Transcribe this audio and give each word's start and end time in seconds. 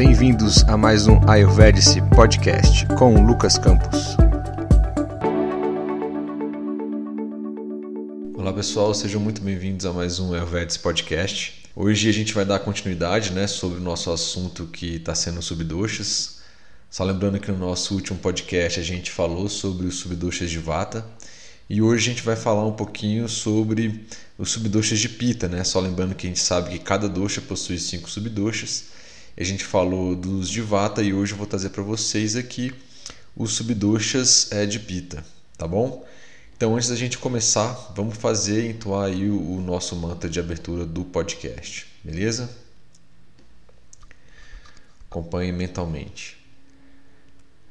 bem-vindos 0.00 0.64
a 0.64 0.78
mais 0.78 1.06
um 1.06 1.20
Ayurvedic 1.28 2.00
Podcast 2.16 2.86
com 2.98 3.22
Lucas 3.22 3.58
Campos. 3.58 4.16
Olá 8.34 8.50
pessoal, 8.50 8.94
sejam 8.94 9.20
muito 9.20 9.42
bem-vindos 9.42 9.84
a 9.84 9.92
mais 9.92 10.18
um 10.18 10.32
Ayurvedic 10.32 10.78
Podcast. 10.78 11.68
Hoje 11.76 12.08
a 12.08 12.12
gente 12.12 12.32
vai 12.32 12.46
dar 12.46 12.60
continuidade 12.60 13.32
né, 13.32 13.46
sobre 13.46 13.76
o 13.76 13.82
nosso 13.82 14.10
assunto 14.10 14.64
que 14.68 14.94
está 14.94 15.14
sendo 15.14 15.42
subdoshas. 15.42 16.40
Só 16.88 17.04
lembrando 17.04 17.38
que 17.38 17.52
no 17.52 17.58
nosso 17.58 17.94
último 17.94 18.18
podcast 18.18 18.80
a 18.80 18.82
gente 18.82 19.10
falou 19.10 19.50
sobre 19.50 19.86
os 19.86 19.96
subdoshas 19.96 20.48
de 20.48 20.58
Vata 20.58 21.04
e 21.68 21.82
hoje 21.82 22.08
a 22.08 22.14
gente 22.14 22.22
vai 22.22 22.36
falar 22.36 22.64
um 22.66 22.72
pouquinho 22.72 23.28
sobre 23.28 24.06
os 24.38 24.50
subdoshas 24.50 24.98
de 24.98 25.10
Pita, 25.10 25.46
né? 25.46 25.62
Só 25.62 25.78
lembrando 25.78 26.14
que 26.14 26.26
a 26.26 26.30
gente 26.30 26.40
sabe 26.40 26.70
que 26.70 26.78
cada 26.78 27.06
dosha 27.06 27.42
possui 27.42 27.78
cinco 27.78 28.08
subdoshas 28.08 28.98
a 29.36 29.44
gente 29.44 29.64
falou 29.64 30.14
dos 30.14 30.48
de 30.48 30.60
Vata 30.60 31.02
e 31.02 31.12
hoje 31.14 31.32
eu 31.32 31.38
vou 31.38 31.46
trazer 31.46 31.70
para 31.70 31.82
vocês 31.82 32.36
aqui 32.36 32.72
os 33.36 33.52
subdoshas 33.52 34.50
é, 34.52 34.66
de 34.66 34.78
Pita, 34.78 35.24
tá 35.56 35.66
bom? 35.66 36.06
Então, 36.56 36.76
antes 36.76 36.90
da 36.90 36.96
gente 36.96 37.16
começar, 37.16 37.72
vamos 37.96 38.18
fazer 38.18 38.68
entoar 38.68 39.06
aí 39.06 39.30
o, 39.30 39.62
nosso 39.62 39.96
mantra 39.96 40.28
de 40.28 40.38
abertura 40.38 40.84
do 40.84 41.04
podcast, 41.04 41.86
beleza? 42.04 42.50
Acompanhe 45.08 45.52
mentalmente. 45.52 46.38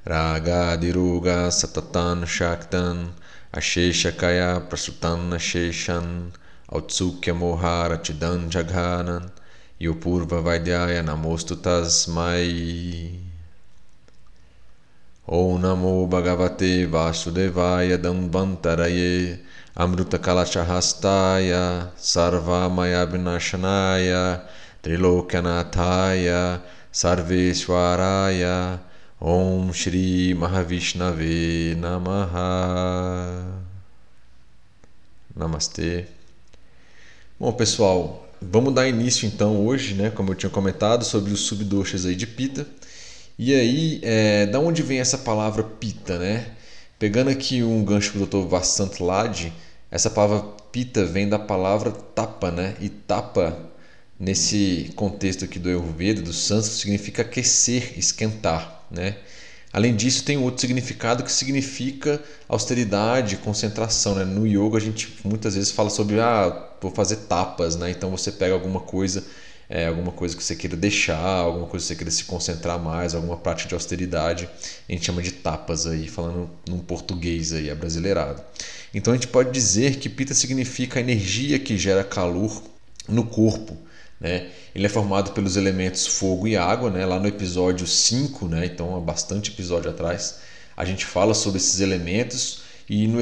Raga 0.03 0.75
Diruga 0.75 1.51
Satatan 1.51 2.25
Shaktan 2.25 3.13
Ashesha 3.53 4.11
Kaya 4.11 4.59
Prasutan 4.59 5.35
Asheshan 5.35 6.31
Autsukya 6.67 7.33
Mohara 7.33 8.01
Chidan 8.03 8.49
Jaghanan 8.49 9.29
Yupurva 9.81 10.43
Vaidyaya 10.43 11.01
Namostu 11.01 11.55
Tasmai 11.55 13.15
Om 15.25 15.61
Namo 15.61 16.05
Bhagavate 16.09 16.85
Vasudevaya 16.85 17.97
Dambantaraye 17.97 19.39
Amruta 19.77 20.19
Kalachahastaya 20.19 21.91
Sarvamaya 21.95 23.07
Vinashanaya 23.07 24.41
Trilokyanathaya 24.83 26.59
Sarveswaraya 26.91 28.79
Om 29.21 29.71
Shri 29.71 30.33
Mahavishnave 30.33 31.75
Namaha. 31.75 33.45
Namastê. 35.37 36.05
Bom, 37.39 37.53
pessoal, 37.53 38.28
Vamos 38.41 38.73
dar 38.73 38.87
início 38.87 39.27
então 39.27 39.65
hoje, 39.65 39.93
né, 39.93 40.09
como 40.09 40.31
eu 40.31 40.35
tinha 40.35 40.49
comentado, 40.49 41.03
sobre 41.03 41.33
os 41.33 41.41
subdoshas 41.41 42.05
aí 42.05 42.15
de 42.15 42.25
pita. 42.25 42.65
E 43.37 43.53
aí, 43.53 43.99
é, 44.03 44.45
da 44.45 44.59
onde 44.59 44.81
vem 44.81 44.99
essa 44.99 45.17
palavra 45.17 45.63
pita, 45.63 46.17
né? 46.17 46.45
Pegando 46.97 47.29
aqui 47.29 47.63
um 47.63 47.83
gancho 47.83 48.17
do 48.17 48.25
Dr. 48.25 48.47
Vasant 48.47 48.99
Lad, 48.99 49.51
essa 49.91 50.09
palavra 50.09 50.41
pita 50.71 51.05
vem 51.05 51.27
da 51.27 51.39
palavra 51.39 51.91
tapa, 51.91 52.51
né? 52.51 52.75
E 52.81 52.89
tapa, 52.89 53.57
nesse 54.19 54.91
contexto 54.95 55.45
aqui 55.45 55.59
do 55.59 55.69
Ayurveda, 55.69 56.21
do 56.21 56.33
sânscrito, 56.33 56.81
significa 56.81 57.21
aquecer, 57.21 57.97
esquentar, 57.97 58.85
né? 58.91 59.17
Além 59.71 59.95
disso, 59.95 60.23
tem 60.23 60.37
outro 60.37 60.61
significado 60.61 61.23
que 61.23 61.31
significa 61.31 62.21
austeridade, 62.47 63.37
concentração. 63.37 64.15
Né? 64.15 64.25
No 64.25 64.47
yoga, 64.47 64.77
a 64.77 64.81
gente 64.81 65.19
muitas 65.23 65.55
vezes 65.55 65.71
fala 65.71 65.89
sobre 65.89 66.19
ah, 66.19 66.69
vou 66.81 66.91
fazer 66.91 67.17
tapas, 67.17 67.75
né? 67.75 67.91
então 67.91 68.09
você 68.09 68.31
pega 68.31 68.53
alguma 68.53 68.79
coisa, 68.79 69.23
é, 69.69 69.85
alguma 69.85 70.11
coisa 70.11 70.35
que 70.35 70.43
você 70.43 70.55
queira 70.55 70.75
deixar, 70.75 71.19
alguma 71.19 71.67
coisa 71.67 71.85
que 71.85 71.89
você 71.89 71.95
queira 71.95 72.09
se 72.09 72.23
concentrar 72.23 72.79
mais, 72.79 73.13
alguma 73.13 73.37
prática 73.37 73.69
de 73.69 73.75
austeridade, 73.75 74.49
a 74.87 74.91
gente 74.91 75.05
chama 75.05 75.21
de 75.21 75.33
tapas 75.33 75.85
aí, 75.85 76.07
falando 76.07 76.49
num 76.67 76.79
português 76.79 77.53
aí, 77.53 77.69
abrasileirado. 77.69 78.41
Então 78.91 79.13
a 79.13 79.15
gente 79.15 79.27
pode 79.27 79.51
dizer 79.51 79.97
que 79.97 80.09
pita 80.09 80.33
significa 80.33 80.97
a 80.97 81.01
energia 81.01 81.59
que 81.59 81.77
gera 81.77 82.03
calor 82.03 82.63
no 83.07 83.23
corpo. 83.23 83.77
Né? 84.19 84.49
Ele 84.75 84.85
é 84.85 84.89
formado 84.89 85.31
pelos 85.31 85.55
elementos 85.55 86.05
fogo 86.05 86.47
e 86.47 86.57
água, 86.57 86.89
né? 86.89 87.05
lá 87.05 87.19
no 87.19 87.27
episódio 87.27 87.87
5, 87.87 88.47
né? 88.47 88.65
então 88.65 88.95
há 88.95 88.99
bastante 88.99 89.51
episódio 89.51 89.89
atrás, 89.89 90.39
a 90.75 90.83
gente 90.83 91.05
fala 91.05 91.33
sobre 91.33 91.57
esses 91.57 91.79
elementos 91.79 92.61
e 92.89 93.07
no, 93.07 93.19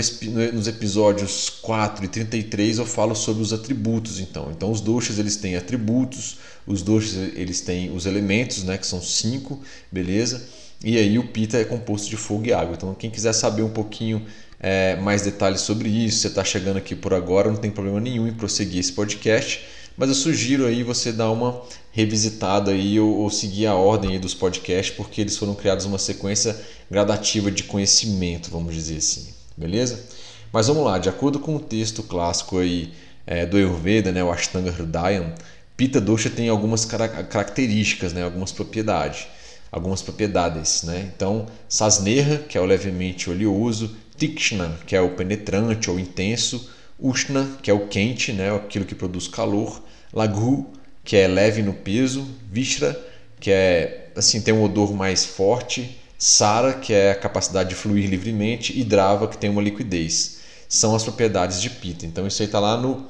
nos 0.53 0.67
episódios 0.67 1.49
4 1.49 2.05
e 2.05 2.07
33 2.07 2.77
eu 2.77 2.85
falo 2.85 3.13
sobre 3.13 3.43
os 3.43 3.51
atributos. 3.51 4.19
Então, 4.19 4.49
então 4.49 4.71
os 4.71 4.79
doshas 4.79 5.19
eles 5.19 5.35
têm 5.35 5.55
atributos, 5.55 6.37
os 6.65 6.81
doshas 6.81 7.15
eles 7.35 7.61
têm 7.61 7.91
os 7.91 8.05
elementos, 8.05 8.63
né? 8.63 8.77
que 8.77 8.87
são 8.87 9.01
cinco, 9.01 9.61
beleza? 9.91 10.47
E 10.83 10.97
aí 10.97 11.19
o 11.19 11.27
pita 11.27 11.57
é 11.57 11.65
composto 11.65 12.09
de 12.09 12.15
fogo 12.15 12.45
e 12.45 12.53
água. 12.53 12.75
Então 12.75 12.95
quem 12.95 13.09
quiser 13.09 13.33
saber 13.33 13.61
um 13.63 13.69
pouquinho 13.69 14.25
é, 14.59 14.95
mais 14.95 15.21
detalhes 15.21 15.61
sobre 15.61 15.89
isso, 15.89 16.19
você 16.19 16.27
está 16.27 16.43
chegando 16.43 16.77
aqui 16.77 16.95
por 16.95 17.13
agora, 17.13 17.51
não 17.51 17.57
tem 17.57 17.69
problema 17.69 17.99
nenhum 17.99 18.27
em 18.27 18.33
prosseguir 18.33 18.79
esse 18.79 18.93
podcast 18.93 19.76
mas 19.97 20.09
eu 20.09 20.15
sugiro 20.15 20.65
aí 20.65 20.83
você 20.83 21.11
dar 21.11 21.31
uma 21.31 21.61
revisitada 21.91 22.71
aí 22.71 22.99
ou, 22.99 23.17
ou 23.17 23.29
seguir 23.31 23.65
a 23.65 23.73
ordem 23.73 24.11
aí 24.11 24.19
dos 24.19 24.35
podcasts, 24.35 24.95
porque 24.95 25.21
eles 25.21 25.35
foram 25.35 25.55
criados 25.55 25.85
uma 25.85 25.97
sequência 25.97 26.55
gradativa 26.89 27.49
de 27.49 27.63
conhecimento, 27.63 28.51
vamos 28.51 28.75
dizer 28.75 28.97
assim, 28.97 29.27
beleza? 29.57 30.05
Mas 30.53 30.67
vamos 30.67 30.85
lá, 30.85 30.99
de 30.99 31.09
acordo 31.09 31.39
com 31.39 31.55
o 31.55 31.59
texto 31.59 32.03
clássico 32.03 32.59
aí 32.59 32.93
é, 33.25 33.45
do 33.45 33.57
Ayurveda, 33.57 34.11
né, 34.11 34.23
o 34.23 34.31
Ashtanga 34.31 34.71
Hridayam, 34.71 35.33
Pitta 35.75 35.99
Dosha 35.99 36.29
tem 36.29 36.49
algumas 36.49 36.85
características, 36.85 38.13
né, 38.13 38.23
algumas 38.23 38.51
propriedades, 38.51 39.27
algumas 39.71 40.01
propriedades, 40.01 40.83
né? 40.83 41.11
Então, 41.15 41.45
Sasneha, 41.69 42.39
que 42.39 42.57
é 42.57 42.61
o 42.61 42.65
levemente 42.65 43.29
oleoso, 43.29 43.95
Tikshna, 44.17 44.75
que 44.87 44.95
é 44.95 45.01
o 45.01 45.11
penetrante 45.11 45.91
ou 45.91 45.99
intenso, 45.99 46.69
Ushna, 46.99 47.57
que 47.61 47.69
é 47.69 47.73
o 47.73 47.87
quente, 47.87 48.33
né, 48.33 48.55
aquilo 48.55 48.85
que 48.85 48.95
produz 48.95 49.27
calor, 49.27 49.81
Laghu, 50.11 50.67
que 51.03 51.15
é 51.15 51.27
leve 51.27 51.61
no 51.61 51.73
peso, 51.73 52.27
Vishra, 52.51 52.99
que 53.39 53.51
é 53.51 54.11
assim 54.15 54.41
tem 54.41 54.53
um 54.53 54.63
odor 54.63 54.93
mais 54.93 55.25
forte, 55.25 55.97
Sara, 56.17 56.73
que 56.73 56.91
é 56.91 57.11
a 57.11 57.15
capacidade 57.15 57.69
de 57.69 57.75
fluir 57.75 58.09
livremente, 58.09 58.77
e 58.77 58.83
Drava, 58.83 59.27
que 59.27 59.37
tem 59.37 59.49
uma 59.49 59.61
liquidez. 59.61 60.39
São 60.67 60.95
as 60.95 61.03
propriedades 61.03 61.61
de 61.61 61.69
Pita. 61.69 62.05
Então 62.05 62.25
isso 62.25 62.41
aí 62.41 62.47
está 62.47 62.59
lá 62.59 62.75
no, 62.75 63.05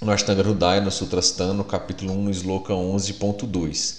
no 0.00 0.12
Ashtanga 0.12 0.42
Hridaya, 0.42 0.80
no 0.82 0.90
Sutrasthana, 0.90 1.54
no 1.54 1.64
capítulo 1.64 2.12
1, 2.12 2.22
no 2.22 2.30
Sloka 2.30 2.74
11.2. 2.74 3.96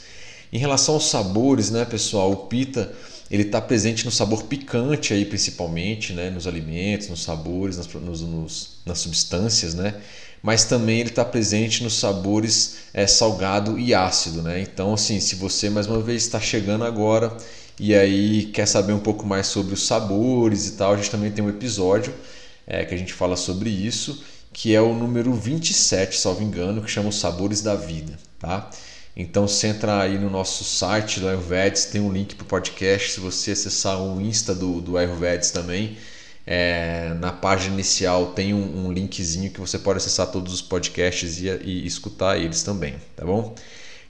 Em 0.53 0.59
relação 0.59 0.93
aos 0.93 1.09
sabores, 1.09 1.71
né, 1.71 1.83
pessoal, 1.83 2.31
o 2.31 2.35
Pita 2.45 2.93
ele 3.29 3.43
está 3.43 3.59
presente 3.59 4.05
no 4.05 4.11
sabor 4.11 4.43
picante 4.43 5.13
aí 5.13 5.25
principalmente, 5.25 6.13
né, 6.13 6.29
nos 6.29 6.47
alimentos, 6.47 7.09
nos 7.09 7.23
sabores, 7.23 7.77
nas, 7.77 7.87
nos, 7.87 8.21
nos, 8.21 8.69
nas 8.85 8.99
substâncias, 8.99 9.73
né, 9.73 9.95
mas 10.41 10.63
também 10.65 10.99
ele 10.99 11.09
está 11.09 11.25
presente 11.25 11.83
nos 11.83 11.95
sabores 11.95 12.77
é, 12.93 13.05
salgado 13.05 13.77
e 13.77 13.93
ácido, 13.93 14.41
né. 14.41 14.61
Então, 14.61 14.93
assim, 14.93 15.19
se 15.19 15.35
você 15.35 15.69
mais 15.69 15.87
uma 15.87 16.01
vez 16.01 16.23
está 16.23 16.39
chegando 16.39 16.83
agora 16.83 17.35
e 17.79 17.93
aí 17.93 18.45
quer 18.45 18.65
saber 18.65 18.93
um 18.93 18.99
pouco 18.99 19.25
mais 19.25 19.47
sobre 19.47 19.73
os 19.73 19.85
sabores 19.85 20.67
e 20.67 20.71
tal, 20.73 20.93
a 20.93 20.97
gente 20.97 21.11
também 21.11 21.31
tem 21.31 21.43
um 21.43 21.49
episódio 21.49 22.13
é, 22.65 22.83
que 22.85 22.93
a 22.93 22.97
gente 22.97 23.13
fala 23.13 23.35
sobre 23.35 23.69
isso, 23.69 24.23
que 24.51 24.73
é 24.73 24.81
o 24.81 24.93
número 24.93 25.33
27, 25.33 26.17
salvo 26.17 26.43
engano, 26.43 26.81
que 26.81 26.89
chama 26.89 27.09
os 27.09 27.19
sabores 27.19 27.61
da 27.61 27.75
vida, 27.75 28.17
tá? 28.39 28.69
Então, 29.19 29.47
se 29.47 29.65
entrar 29.65 30.01
aí 30.01 30.15
no 30.19 30.29
nosso 30.29 30.63
site 30.63 31.19
do 31.19 31.27
Ayurvedics, 31.27 31.85
tem 31.85 31.99
um 31.99 32.13
link 32.13 32.35
para 32.35 32.43
o 32.43 32.47
podcast. 32.47 33.13
Se 33.13 33.19
você 33.19 33.49
acessar 33.49 33.99
o 33.99 34.21
Insta 34.21 34.53
do, 34.53 34.79
do 34.79 34.95
Ayurvedics 34.95 35.49
também, 35.49 35.97
é, 36.45 37.15
na 37.19 37.31
página 37.31 37.73
inicial 37.73 38.27
tem 38.33 38.53
um, 38.53 38.85
um, 38.85 38.91
linkzinho 38.91 39.49
que 39.49 39.59
você 39.59 39.79
pode 39.79 39.97
acessar 39.97 40.27
todos 40.27 40.53
os 40.53 40.61
podcasts 40.61 41.39
e, 41.41 41.47
e 41.47 41.87
escutar 41.87 42.37
eles 42.37 42.61
também, 42.61 42.93
tá 43.15 43.25
bom? 43.25 43.55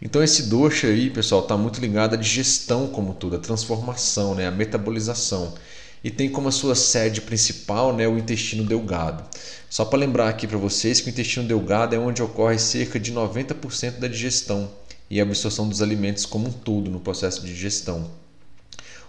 Então 0.01 0.21
esse 0.21 0.43
dosha 0.43 0.87
aí, 0.87 1.09
pessoal, 1.09 1.41
está 1.41 1.55
muito 1.55 1.79
ligado 1.79 2.13
à 2.15 2.17
digestão 2.17 2.87
como 2.87 3.13
tudo, 3.13 3.37
a 3.37 3.39
transformação, 3.39 4.35
né, 4.35 4.45
a 4.45 4.51
metabolização. 4.51 5.55
E 6.03 6.11
tem 6.11 6.29
como 6.29 6.49
a 6.49 6.51
sua 6.51 6.75
sede 6.75 7.21
principal 7.21 7.95
né, 7.95 8.05
o 8.07 8.17
intestino 8.17 8.65
delgado. 8.65 9.23
Só 9.69 9.85
para 9.85 9.99
lembrar 9.99 10.27
aqui 10.27 10.45
para 10.45 10.57
vocês 10.57 10.99
que 10.99 11.07
o 11.07 11.11
intestino 11.11 11.47
delgado 11.47 11.95
é 11.95 11.97
onde 11.97 12.21
ocorre 12.21 12.59
cerca 12.59 12.99
de 12.99 13.13
90% 13.13 13.99
da 13.99 14.07
digestão 14.09 14.69
e 15.09 15.19
a 15.19 15.23
absorção 15.23 15.67
dos 15.67 15.81
alimentos 15.81 16.25
como 16.25 16.47
um 16.47 16.51
todo 16.51 16.89
no 16.89 16.99
processo 16.99 17.41
de 17.41 17.47
digestão. 17.47 18.09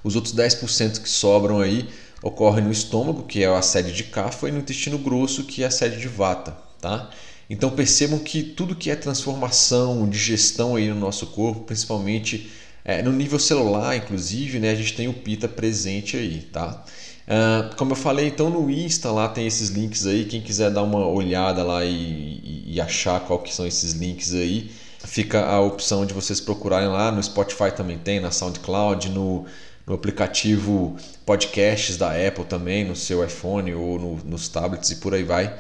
Os 0.03 0.15
outros 0.17 0.35
10% 0.35 1.03
que 1.03 1.09
sobram 1.09 1.61
aí 1.61 1.89
ocorrem 2.23 2.65
no 2.65 2.73
estômago, 2.73 3.25
que 3.25 3.43
é 3.43 3.47
a 3.47 3.63
sede 3.63 3.93
de 3.93 4.05
Kapha, 4.05 4.49
e 4.49 4.53
no 4.53 4.59
intestino 4.59 4.99
grosso, 4.99 5.45
que 5.45 5.63
é 5.63 5.67
a 5.67 5.71
sede 5.71 6.01
de 6.01 6.09
Vata, 6.09 6.57
tá? 6.81 7.11
Então 7.51 7.71
percebam 7.71 8.19
que 8.19 8.43
tudo 8.43 8.77
que 8.77 8.91
é 8.91 8.97
transformação, 8.97 10.09
digestão 10.09 10.77
aí 10.77 10.89
no 10.89 10.95
nosso 10.95 11.29
corpo, 11.29 11.63
principalmente 11.63 12.51
é, 12.85 13.03
no 13.03 13.13
nível 13.13 13.39
celular, 13.39 13.97
inclusive, 13.97 14.59
né, 14.59 14.71
a 14.71 14.75
gente 14.75 14.95
tem 14.95 15.09
o 15.09 15.15
Pita 15.15 15.49
presente 15.49 16.17
aí, 16.17 16.43
tá? 16.53 16.85
Uh, 17.27 17.77
como 17.77 17.93
eu 17.93 17.97
falei, 17.97 18.29
então 18.29 18.49
no 18.49 18.71
Insta 18.71 19.11
lá 19.11 19.29
tem 19.29 19.47
esses 19.47 19.69
links 19.69 20.07
aí, 20.07 20.25
quem 20.25 20.41
quiser 20.41 20.71
dar 20.71 20.83
uma 20.83 21.07
olhada 21.07 21.63
lá 21.63 21.85
e, 21.85 21.91
e, 21.93 22.65
e 22.75 22.81
achar 22.81 23.21
qual 23.21 23.41
que 23.41 23.55
são 23.55 23.67
esses 23.67 23.93
links 23.93 24.33
aí, 24.33 24.71
fica 25.09 25.47
a 25.47 25.59
opção 25.59 26.05
de 26.05 26.13
vocês 26.13 26.39
procurarem 26.39 26.89
lá 26.89 27.11
no 27.11 27.23
Spotify 27.23 27.73
também 27.75 27.97
tem, 27.97 28.21
na 28.21 28.31
SoundCloud, 28.31 29.09
no, 29.09 29.47
no 29.87 29.95
aplicativo 29.95 30.97
podcasts 31.25 31.97
da 31.97 32.11
Apple 32.11 32.45
também, 32.45 32.85
no 32.85 32.95
seu 32.95 33.25
iPhone 33.25 33.73
ou 33.75 33.99
no, 33.99 34.17
nos 34.17 34.49
tablets 34.49 34.91
e 34.91 34.97
por 34.97 35.15
aí 35.15 35.23
vai. 35.23 35.57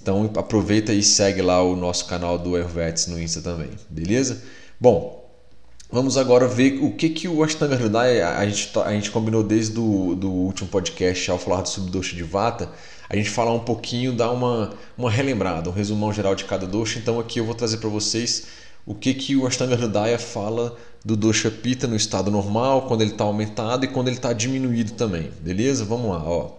Então 0.00 0.30
aproveita 0.36 0.92
e 0.92 1.02
segue 1.02 1.42
lá 1.42 1.60
o 1.60 1.74
nosso 1.74 2.06
canal 2.06 2.38
do 2.38 2.54
Ayurveds 2.54 3.08
no 3.08 3.20
Insta 3.20 3.42
também, 3.42 3.70
beleza? 3.90 4.42
Bom, 4.80 5.28
vamos 5.90 6.16
agora 6.16 6.46
ver 6.46 6.78
o 6.80 6.92
que, 6.92 7.08
que 7.08 7.26
o 7.26 7.42
Ashtanga 7.42 7.74
Hridaya, 7.74 8.36
a 8.36 8.46
gente, 8.46 8.78
a 8.78 8.92
gente 8.92 9.10
combinou 9.10 9.42
desde 9.42 9.74
do, 9.74 10.14
do 10.14 10.30
último 10.30 10.68
podcast 10.68 11.30
ao 11.32 11.38
falar 11.38 11.62
do 11.62 11.68
subdosha 11.68 12.14
de 12.14 12.22
Vata, 12.22 12.70
a 13.08 13.16
gente 13.16 13.28
falar 13.28 13.52
um 13.52 13.60
pouquinho, 13.60 14.12
dar 14.12 14.30
uma, 14.30 14.72
uma 14.96 15.10
relembrada, 15.10 15.68
um 15.68 15.72
resumão 15.72 16.12
geral 16.12 16.34
de 16.34 16.44
cada 16.44 16.66
dosha. 16.66 16.98
Então 16.98 17.20
aqui 17.20 17.38
eu 17.38 17.44
vou 17.44 17.54
trazer 17.54 17.78
para 17.78 17.88
vocês 17.88 18.63
o 18.86 18.94
que, 18.94 19.14
que 19.14 19.36
o 19.36 19.46
Ashtanga 19.46 19.74
Hridaya 19.74 20.18
fala 20.18 20.76
do 21.04 21.16
dosha 21.16 21.50
Pitta 21.50 21.86
no 21.86 21.96
estado 21.96 22.30
normal, 22.30 22.82
quando 22.82 23.02
ele 23.02 23.12
está 23.12 23.24
aumentado 23.24 23.84
e 23.84 23.88
quando 23.88 24.08
ele 24.08 24.16
está 24.16 24.32
diminuído 24.32 24.92
também. 24.92 25.30
Beleza? 25.40 25.84
Vamos 25.84 26.10
lá. 26.10 26.22
Ó. 26.24 26.52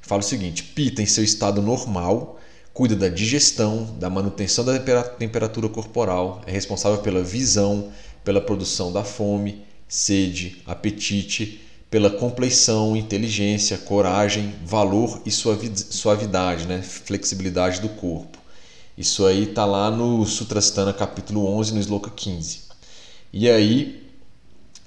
Fala 0.00 0.20
o 0.20 0.24
seguinte: 0.24 0.62
Pitta 0.62 1.02
em 1.02 1.06
seu 1.06 1.24
estado 1.24 1.62
normal 1.62 2.38
cuida 2.78 2.94
da 2.94 3.08
digestão, 3.08 3.96
da 3.98 4.08
manutenção 4.08 4.64
da 4.64 4.78
temperatura 5.02 5.68
corporal, 5.68 6.42
é 6.46 6.52
responsável 6.52 6.98
pela 6.98 7.24
visão, 7.24 7.90
pela 8.22 8.40
produção 8.40 8.92
da 8.92 9.02
fome, 9.02 9.64
sede, 9.88 10.62
apetite, 10.64 11.60
pela 11.90 12.08
compleição, 12.08 12.96
inteligência, 12.96 13.78
coragem, 13.78 14.54
valor 14.64 15.20
e 15.26 15.30
suavidade, 15.32 16.68
né? 16.68 16.80
flexibilidade 16.80 17.80
do 17.80 17.88
corpo. 17.88 18.37
Isso 18.98 19.24
aí 19.26 19.44
está 19.44 19.64
lá 19.64 19.92
no 19.92 20.26
Sutrastana 20.26 20.92
capítulo 20.92 21.46
11, 21.46 21.72
no 21.72 21.78
Sloka 21.78 22.10
15. 22.10 22.62
E 23.32 23.48
aí, 23.48 24.02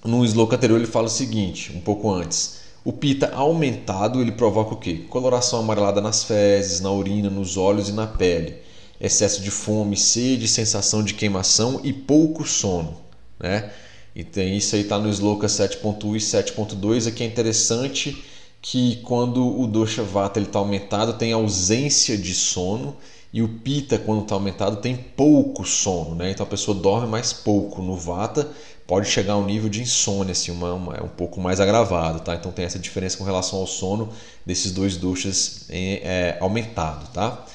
no 0.04 0.26
Sloka 0.26 0.58
anterior 0.58 0.76
ele 0.76 0.86
fala 0.86 1.08
o 1.08 1.10
seguinte, 1.10 1.72
um 1.74 1.80
pouco 1.80 2.12
antes. 2.12 2.60
O 2.84 2.92
pita 2.92 3.32
aumentado 3.34 4.20
ele 4.20 4.34
provoca 4.34 4.74
o 4.74 4.78
quê? 4.78 5.06
Coloração 5.10 5.60
amarelada 5.60 6.02
nas 6.02 6.26
fezes, 6.26 6.82
na 6.82 6.92
urina, 6.92 7.30
nos 7.30 7.56
olhos 7.56 7.88
e 7.88 7.94
na 7.94 8.06
pele. 8.06 8.58
Excesso 9.00 9.42
de 9.42 9.50
fome, 9.50 9.96
sede, 9.96 10.46
sensação 10.46 11.02
de 11.02 11.14
queimação 11.14 11.80
e 11.82 11.94
pouco 11.94 12.46
sono. 12.46 12.98
Né? 13.40 13.72
Então 14.14 14.44
isso 14.44 14.76
aí 14.76 14.82
está 14.82 15.00
no 15.00 15.08
Sloka 15.08 15.48
7.1 15.48 16.16
e 16.18 16.20
7.2. 16.20 17.08
Aqui 17.08 17.24
é 17.24 17.28
interessante 17.28 18.22
que 18.62 18.98
quando 19.04 19.58
o 19.58 19.66
dosha 19.66 20.04
vata 20.04 20.38
está 20.42 20.60
aumentado 20.60 21.14
tem 21.14 21.32
ausência 21.32 22.18
de 22.18 22.34
sono 22.34 22.98
e 23.34 23.42
o 23.42 23.48
pita 23.48 23.98
quando 23.98 24.24
está 24.24 24.36
aumentado 24.36 24.78
tem 24.78 24.96
pouco 24.96 25.66
sono, 25.66 26.16
né? 26.16 26.32
Então 26.32 26.46
a 26.46 26.50
pessoa 26.50 26.78
dorme 26.78 27.08
mais 27.08 27.32
pouco 27.32 27.82
no 27.82 27.96
vata, 27.96 28.50
pode 28.86 29.08
chegar 29.08 29.34
a 29.34 29.38
um 29.38 29.46
nível 29.46 29.70
de 29.70 29.82
insônia, 29.82 30.34
assim, 30.34 30.52
uma, 30.52 30.74
uma, 30.74 30.96
é 30.96 31.02
um 31.02 31.08
pouco 31.08 31.40
mais 31.40 31.62
agravado, 31.62 32.20
tá? 32.20 32.36
Então 32.36 32.52
tem 32.52 32.66
essa 32.66 32.78
diferença 32.78 33.18
com 33.18 33.24
relação 33.24 33.60
ao 33.60 33.68
sono 33.68 34.10
desses 34.46 34.72
dois 34.72 34.98
doshas 34.98 35.66
é, 35.70 36.02
é, 36.04 36.38
aumentado, 36.42 37.08
tá? 37.14 37.46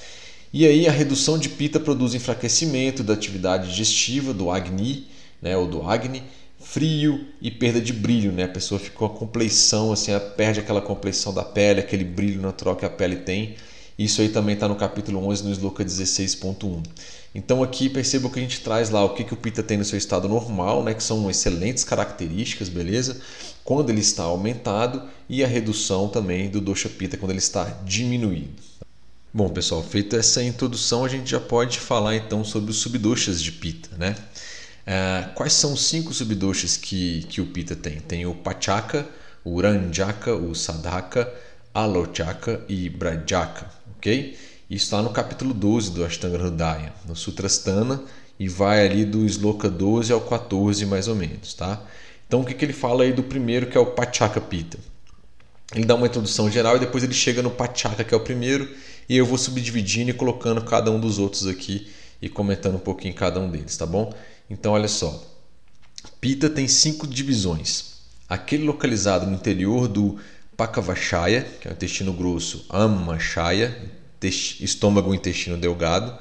E 0.52 0.66
aí 0.66 0.88
a 0.88 0.92
redução 0.92 1.38
de 1.38 1.50
pita 1.50 1.78
produz 1.78 2.14
enfraquecimento 2.14 3.02
da 3.02 3.12
atividade 3.12 3.68
digestiva 3.68 4.32
do 4.32 4.50
agni, 4.50 5.06
né? 5.42 5.56
Ou 5.56 5.66
do 5.66 5.86
agni 5.86 6.22
frio 6.58 7.26
e 7.40 7.50
perda 7.50 7.80
de 7.80 7.92
brilho, 7.92 8.32
né? 8.32 8.44
A 8.44 8.48
pessoa 8.48 8.80
ficou 8.80 9.06
a 9.06 9.10
compleição, 9.10 9.92
assim, 9.92 10.12
perde 10.36 10.60
aquela 10.60 10.80
compleição 10.80 11.32
da 11.32 11.44
pele, 11.44 11.80
aquele 11.80 12.04
brilho 12.04 12.40
natural 12.40 12.74
que 12.74 12.84
a 12.84 12.90
pele 12.90 13.16
tem. 13.16 13.54
Isso 13.98 14.20
aí 14.20 14.28
também 14.28 14.54
está 14.54 14.68
no 14.68 14.76
capítulo 14.76 15.26
11, 15.26 15.44
no 15.44 15.50
Sloka 15.52 15.84
16.1. 15.84 16.82
Então 17.34 17.62
aqui 17.62 17.88
perceba 17.88 18.28
que 18.28 18.38
a 18.38 18.42
gente 18.42 18.60
traz 18.60 18.90
lá 18.90 19.02
o 19.04 19.14
que, 19.14 19.24
que 19.24 19.32
o 19.32 19.36
Pita 19.36 19.62
tem 19.62 19.78
no 19.78 19.84
seu 19.84 19.96
estado 19.96 20.28
normal, 20.28 20.84
né? 20.84 20.92
que 20.92 21.02
são 21.02 21.30
excelentes 21.30 21.82
características, 21.82 22.68
beleza? 22.68 23.20
Quando 23.64 23.90
ele 23.90 24.00
está 24.00 24.24
aumentado 24.24 25.02
e 25.28 25.42
a 25.42 25.46
redução 25.46 26.08
também 26.08 26.50
do 26.50 26.60
Dosha 26.60 26.88
Pita 26.88 27.16
quando 27.16 27.30
ele 27.30 27.38
está 27.38 27.64
diminuído. 27.84 28.66
Bom, 29.32 29.48
pessoal, 29.50 29.82
feita 29.82 30.16
essa 30.16 30.42
introdução, 30.42 31.04
a 31.04 31.08
gente 31.08 31.30
já 31.30 31.40
pode 31.40 31.78
falar 31.78 32.16
então 32.16 32.42
sobre 32.42 32.70
os 32.70 32.78
subdoshas 32.78 33.42
de 33.42 33.52
Pita, 33.52 33.90
né? 33.98 34.14
Uh, 34.86 35.34
quais 35.34 35.52
são 35.52 35.72
os 35.72 35.84
cinco 35.84 36.14
subdoshas 36.14 36.76
que, 36.76 37.24
que 37.28 37.40
o 37.40 37.46
Pita 37.46 37.76
tem? 37.76 38.00
Tem 38.00 38.24
o 38.24 38.34
Pachaka, 38.34 39.06
o 39.44 39.60
Ranjaka, 39.60 40.34
o 40.34 40.54
Sadhaka, 40.54 41.30
Alochaka 41.76 42.62
e 42.70 42.88
Brajaka, 42.88 43.70
ok? 43.98 44.34
Isso 44.70 44.86
está 44.86 45.02
no 45.02 45.10
capítulo 45.10 45.52
12 45.52 45.90
do 45.90 46.06
Ashtanga 46.06 46.38
Hridaya, 46.38 46.94
no 47.06 47.14
Sutrasthana, 47.14 48.02
e 48.40 48.48
vai 48.48 48.86
ali 48.86 49.04
do 49.04 49.26
Sloka 49.26 49.68
12 49.68 50.10
ao 50.10 50.22
14 50.22 50.86
mais 50.86 51.06
ou 51.06 51.14
menos, 51.14 51.52
tá? 51.52 51.82
Então 52.26 52.40
o 52.40 52.44
que, 52.46 52.54
que 52.54 52.64
ele 52.64 52.72
fala 52.72 53.02
aí 53.02 53.12
do 53.12 53.22
primeiro 53.22 53.66
que 53.66 53.76
é 53.76 53.80
o 53.80 53.86
Pachaka 53.86 54.40
Pita? 54.40 54.78
Ele 55.74 55.84
dá 55.84 55.94
uma 55.94 56.06
introdução 56.06 56.50
geral 56.50 56.76
e 56.76 56.80
depois 56.80 57.04
ele 57.04 57.12
chega 57.12 57.42
no 57.42 57.50
Pachaka 57.50 58.02
que 58.02 58.14
é 58.14 58.16
o 58.16 58.20
primeiro 58.20 58.74
e 59.06 59.14
eu 59.14 59.26
vou 59.26 59.36
subdividindo 59.36 60.10
e 60.10 60.14
colocando 60.14 60.62
cada 60.64 60.90
um 60.90 60.98
dos 60.98 61.18
outros 61.18 61.46
aqui 61.46 61.92
e 62.22 62.28
comentando 62.28 62.76
um 62.76 62.80
pouquinho 62.80 63.12
cada 63.12 63.38
um 63.38 63.50
deles, 63.50 63.76
tá 63.76 63.84
bom? 63.84 64.14
Então, 64.48 64.72
olha 64.72 64.88
só. 64.88 65.22
Pita 66.22 66.48
tem 66.48 66.66
cinco 66.66 67.06
divisões. 67.06 67.96
Aquele 68.28 68.64
localizado 68.64 69.26
no 69.26 69.34
interior 69.34 69.86
do 69.86 70.18
Pakavachaya, 70.56 71.46
que 71.60 71.68
é 71.68 71.70
o 71.70 71.74
intestino 71.74 72.12
grosso, 72.12 72.64
Amachaya, 72.68 73.76
estômago 74.22 75.14
intestino 75.14 75.56
delgado, 75.56 76.16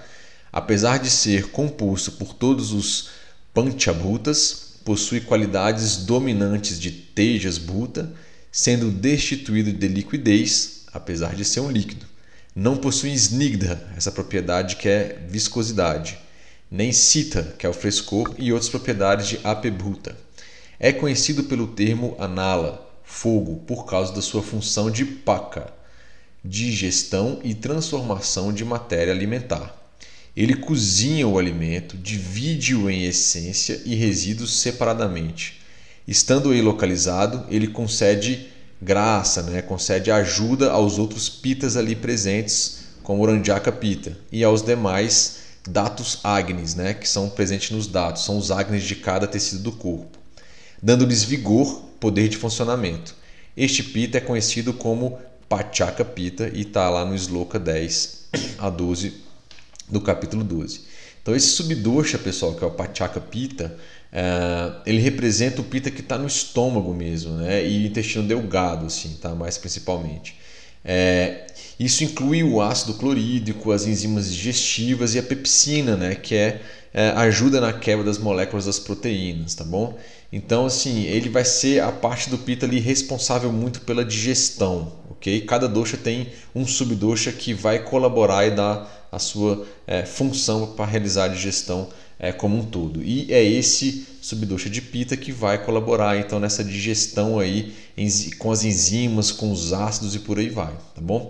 apesar 0.52 1.00
de 1.00 1.10
ser 1.10 1.50
composto 1.52 2.12
por 2.14 2.34
todos 2.34 2.72
os 2.72 3.10
Panchabhutas, 3.54 4.74
possui 4.84 5.22
qualidades 5.22 5.98
dominantes 5.98 6.80
de 6.80 6.92
Tejas 6.92 7.58
Bhuta, 7.58 8.14
sendo 8.52 8.92
destituído 8.92 9.74
de 9.74 9.88
liquidez, 9.88 10.84
apesar 10.94 11.36
de 11.36 11.44
ser 11.44 11.62
um 11.62 11.72
líquido. 11.72 12.06
Não 12.56 12.78
possui 12.78 13.12
Snigdha, 13.14 13.82
essa 13.98 14.12
propriedade 14.12 14.76
que 14.76 14.88
é 14.88 15.26
viscosidade 15.30 16.18
nem 16.70 16.92
cita, 16.92 17.56
que 17.58 17.66
é 17.66 17.70
o 17.70 17.74
frescor, 17.74 18.34
e 18.38 18.52
outras 18.52 18.70
propriedades 18.70 19.28
de 19.28 19.40
apebhuta. 19.44 20.18
É 20.80 20.92
conhecido 20.92 21.44
pelo 21.44 21.68
termo 21.68 22.16
anala, 22.20 22.85
fogo, 23.06 23.58
por 23.68 23.86
causa 23.86 24.14
da 24.14 24.22
sua 24.22 24.42
função 24.42 24.90
de 24.90 25.06
paka, 25.06 25.72
digestão 26.44 27.40
e 27.44 27.54
transformação 27.54 28.52
de 28.52 28.66
matéria 28.66 29.14
alimentar. 29.14 29.74
Ele 30.36 30.56
cozinha 30.56 31.28
o 31.28 31.40
alimento, 31.40 31.96
divide-o 31.98 32.90
em 32.90 33.06
essência 33.06 33.82
e 33.86 33.96
resíduos 33.96 34.60
separadamente. 34.60 35.62
Estando 36.08 36.52
aí 36.52 36.62
localizado, 36.62 37.46
ele 37.50 37.68
concede 37.68 38.48
graça, 38.82 39.42
né? 39.44 39.62
concede 39.62 40.12
ajuda 40.12 40.72
aos 40.72 41.00
outros 41.00 41.30
pitas 41.30 41.78
ali 41.78 41.96
presentes, 41.96 42.80
como 43.02 43.24
o 43.24 43.26
Ranjaka 43.26 43.72
Pita, 43.72 44.18
e 44.32 44.44
aos 44.44 44.62
demais 44.62 45.46
datus 45.68 46.20
agnes, 46.24 46.76
né, 46.76 46.94
que 46.94 47.08
são 47.08 47.30
presentes 47.30 47.72
nos 47.72 47.88
dados, 47.88 48.24
são 48.24 48.38
os 48.38 48.52
agnes 48.52 48.84
de 48.84 48.96
cada 48.96 49.28
tecido 49.28 49.64
do 49.64 49.72
corpo, 49.72 50.18
dando-lhes 50.82 51.24
vigor, 51.24 51.84
poder 52.06 52.30
de 52.30 52.38
funcionamento. 52.38 53.16
Este 53.58 53.82
pita 53.82 54.20
é 54.20 54.22
conhecido 54.22 54.72
como 54.74 55.18
Pachaka 55.50 56.06
Pita 56.06 56.52
e 56.54 56.62
está 56.62 56.88
lá 56.88 57.04
no 57.04 57.16
Sloka 57.16 57.58
10 57.58 58.28
a 58.60 58.70
12 58.70 59.12
do 59.90 60.00
capítulo 60.00 60.44
12. 60.44 60.82
Então 61.20 61.36
esse 61.36 61.48
subdosha, 61.48 62.20
pessoal, 62.20 62.54
que 62.54 62.64
é 62.64 62.68
o 62.68 62.70
Pachaka 62.70 63.20
Pita, 63.20 63.76
é, 64.12 64.72
ele 64.86 65.00
representa 65.00 65.62
o 65.62 65.64
pita 65.64 65.90
que 65.90 66.02
está 66.02 66.16
no 66.16 66.28
estômago 66.28 66.94
mesmo, 66.94 67.38
né? 67.38 67.66
E 67.66 67.88
intestino 67.88 68.28
delgado, 68.28 68.86
assim, 68.86 69.18
tá? 69.20 69.34
Mais 69.34 69.58
principalmente. 69.58 70.38
É, 70.86 71.48
isso 71.80 72.04
inclui 72.04 72.44
o 72.44 72.62
ácido 72.62 72.94
clorídrico, 72.94 73.72
as 73.72 73.86
enzimas 73.86 74.32
digestivas 74.32 75.16
e 75.16 75.20
a 75.20 75.24
pepsina, 75.24 75.98
né, 75.98 76.16
que 76.16 76.36
é, 76.36 76.62
é, 76.94 77.10
ajuda 77.10 77.60
na 77.60 77.74
quebra 77.74 78.06
das 78.06 78.18
moléculas 78.18 78.66
das 78.66 78.80
proteínas, 78.80 79.56
tá 79.56 79.64
bom? 79.64 79.98
Então, 80.32 80.66
assim, 80.66 81.04
ele 81.04 81.30
vai 81.30 81.44
ser 81.44 81.82
a 81.82 81.92
parte 81.92 82.30
do 82.30 82.38
pita 82.38 82.66
ali 82.66 82.80
responsável 82.80 83.52
muito 83.52 83.82
pela 83.82 84.06
digestão, 84.06 84.94
ok? 85.10 85.42
Cada 85.42 85.68
dosha 85.68 85.98
tem 85.98 86.30
um 86.54 86.66
subdosha 86.66 87.32
que 87.32 87.54
vai 87.54 87.80
colaborar 87.80 88.46
e 88.46 88.52
dar 88.52 89.08
a 89.12 89.20
sua 89.20 89.66
é, 89.88 90.06
função 90.06 90.68
para 90.76 90.86
realizar 90.86 91.26
a 91.26 91.30
digestão 91.30 91.90
é, 92.20 92.32
como 92.32 92.58
um 92.58 92.66
todo. 92.66 93.04
E 93.04 93.32
é 93.32 93.44
esse 93.44 94.08
subdosha 94.22 94.70
de 94.70 94.82
pita 94.82 95.16
que 95.16 95.32
vai 95.32 95.64
colaborar 95.64 96.18
então 96.18 96.40
nessa 96.40 96.64
digestão 96.64 97.40
aí 97.40 97.74
com 98.38 98.52
as 98.52 98.64
enzimas, 98.64 99.32
com 99.32 99.52
os 99.52 99.74
ácidos 99.74 100.16
e 100.16 100.20
por 100.20 100.40
aí 100.40 100.50
vai, 100.50 100.74
tá 100.94 101.02
bom? 101.02 101.30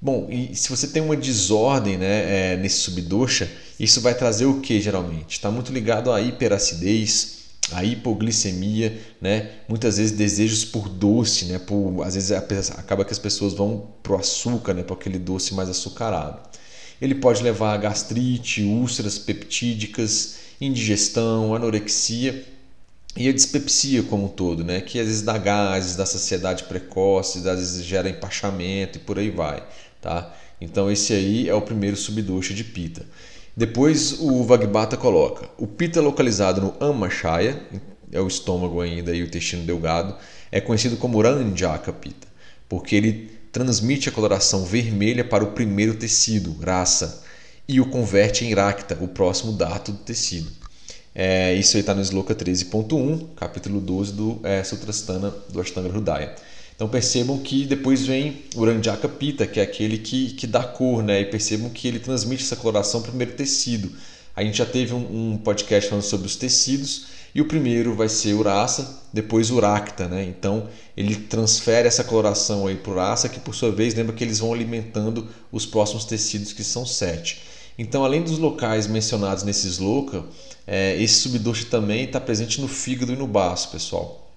Bom, 0.00 0.28
e 0.30 0.54
se 0.54 0.68
você 0.68 0.86
tem 0.86 1.02
uma 1.02 1.16
desordem 1.16 1.96
né, 1.96 2.52
é, 2.52 2.56
nesse 2.56 2.76
subdosha, 2.80 3.50
isso 3.80 4.00
vai 4.00 4.14
trazer 4.14 4.44
o 4.44 4.60
que 4.60 4.80
geralmente? 4.80 5.32
Está 5.36 5.50
muito 5.50 5.72
ligado 5.72 6.12
à 6.12 6.20
hiperacidez, 6.20 7.36
à 7.72 7.82
hipoglicemia, 7.82 8.96
né? 9.20 9.50
muitas 9.68 9.96
vezes 9.96 10.12
desejos 10.12 10.64
por 10.64 10.88
doce, 10.88 11.46
né? 11.46 11.58
por, 11.58 12.02
às 12.04 12.14
vezes 12.14 12.30
acaba 12.30 13.04
que 13.04 13.12
as 13.12 13.18
pessoas 13.18 13.54
vão 13.54 13.88
para 14.02 14.12
o 14.12 14.16
açúcar, 14.16 14.74
né? 14.74 14.82
para 14.82 14.94
aquele 14.94 15.18
doce 15.18 15.54
mais 15.54 15.68
açucarado. 15.68 16.40
Ele 17.00 17.14
pode 17.14 17.42
levar 17.42 17.74
a 17.74 17.76
gastrite, 17.76 18.62
úlceras 18.62 19.18
peptídicas 19.18 20.46
indigestão, 20.60 21.54
anorexia 21.54 22.44
e 23.16 23.28
a 23.28 23.32
dispepsia 23.32 24.02
como 24.02 24.26
um 24.26 24.28
todo, 24.28 24.64
né? 24.64 24.80
que 24.80 24.98
às 24.98 25.06
vezes 25.06 25.22
dá 25.22 25.38
gases, 25.38 25.96
dá 25.96 26.04
saciedade 26.04 26.64
precoce, 26.64 27.38
às 27.38 27.58
vezes 27.58 27.84
gera 27.84 28.08
empachamento 28.08 28.98
e 28.98 29.00
por 29.00 29.18
aí 29.18 29.30
vai. 29.30 29.62
Tá? 30.00 30.34
Então 30.60 30.90
esse 30.90 31.12
aí 31.12 31.48
é 31.48 31.54
o 31.54 31.62
primeiro 31.62 31.96
subdosha 31.96 32.54
de 32.54 32.64
pita. 32.64 33.06
Depois 33.56 34.20
o 34.20 34.44
Vagbata 34.44 34.96
coloca 34.96 35.48
o 35.56 35.66
pita 35.66 36.00
localizado 36.00 36.60
no 36.60 36.74
Amachaya, 36.78 37.58
é 38.12 38.20
o 38.20 38.28
estômago 38.28 38.80
ainda 38.80 39.14
e 39.14 39.22
o 39.22 39.26
intestino 39.26 39.64
delgado, 39.64 40.14
é 40.52 40.60
conhecido 40.60 40.96
como 40.96 41.20
Ranjaka 41.20 41.92
pita, 41.92 42.28
porque 42.68 42.94
ele 42.94 43.35
transmite 43.56 44.10
a 44.10 44.12
coloração 44.12 44.66
vermelha 44.66 45.24
para 45.24 45.42
o 45.42 45.52
primeiro 45.52 45.94
tecido, 45.94 46.54
raça, 46.62 47.24
e 47.66 47.80
o 47.80 47.86
converte 47.86 48.44
em 48.44 48.52
racta, 48.52 48.98
o 49.00 49.08
próximo 49.08 49.50
dato 49.50 49.92
do 49.92 49.98
tecido. 49.98 50.50
É, 51.14 51.54
isso 51.54 51.74
aí 51.74 51.80
está 51.80 51.94
no 51.94 52.02
Sloka 52.02 52.34
13.1, 52.34 53.28
capítulo 53.34 53.80
12 53.80 54.12
do 54.12 54.40
é, 54.44 54.62
Sutrasthana 54.62 55.32
do 55.48 55.58
Ashtanga 55.58 55.88
Hridaya. 55.88 56.34
Então 56.74 56.86
percebam 56.86 57.38
que 57.38 57.64
depois 57.64 58.06
vem 58.06 58.42
o 58.54 58.66
Ranjaka 58.66 59.08
Pita, 59.08 59.46
que 59.46 59.58
é 59.58 59.62
aquele 59.62 59.96
que, 59.96 60.34
que 60.34 60.46
dá 60.46 60.62
cor, 60.62 61.02
né? 61.02 61.22
e 61.22 61.24
percebam 61.24 61.70
que 61.70 61.88
ele 61.88 61.98
transmite 61.98 62.44
essa 62.44 62.56
coloração 62.56 63.00
para 63.00 63.08
o 63.08 63.12
primeiro 63.12 63.32
tecido. 63.32 63.90
A 64.36 64.44
gente 64.44 64.58
já 64.58 64.66
teve 64.66 64.92
um, 64.92 65.32
um, 65.32 65.38
podcast 65.38 65.88
falando 65.88 66.04
sobre 66.04 66.26
os 66.26 66.36
tecidos, 66.36 67.06
e 67.36 67.40
o 67.42 67.44
primeiro 67.44 67.94
vai 67.94 68.08
ser 68.08 68.32
o 68.32 68.40
Rasa, 68.40 69.02
depois 69.12 69.50
o 69.50 69.60
Racta. 69.60 70.08
Né? 70.08 70.24
Então 70.24 70.70
ele 70.96 71.14
transfere 71.14 71.86
essa 71.86 72.02
coloração 72.02 72.64
para 72.82 72.90
o 72.90 72.96
Rasa, 72.96 73.28
que 73.28 73.38
por 73.38 73.54
sua 73.54 73.70
vez 73.70 73.94
lembra 73.94 74.14
que 74.14 74.24
eles 74.24 74.38
vão 74.38 74.54
alimentando 74.54 75.28
os 75.52 75.66
próximos 75.66 76.06
tecidos, 76.06 76.54
que 76.54 76.64
são 76.64 76.86
sete. 76.86 77.42
Então, 77.78 78.06
além 78.06 78.22
dos 78.22 78.38
locais 78.38 78.86
mencionados 78.86 79.44
nesse 79.44 79.68
sloka, 79.68 80.24
é, 80.66 80.96
esse 80.96 81.16
subdosha 81.16 81.66
também 81.66 82.04
está 82.04 82.18
presente 82.18 82.58
no 82.58 82.68
fígado 82.68 83.12
e 83.12 83.16
no 83.16 83.26
baço, 83.26 83.70
pessoal. 83.70 84.32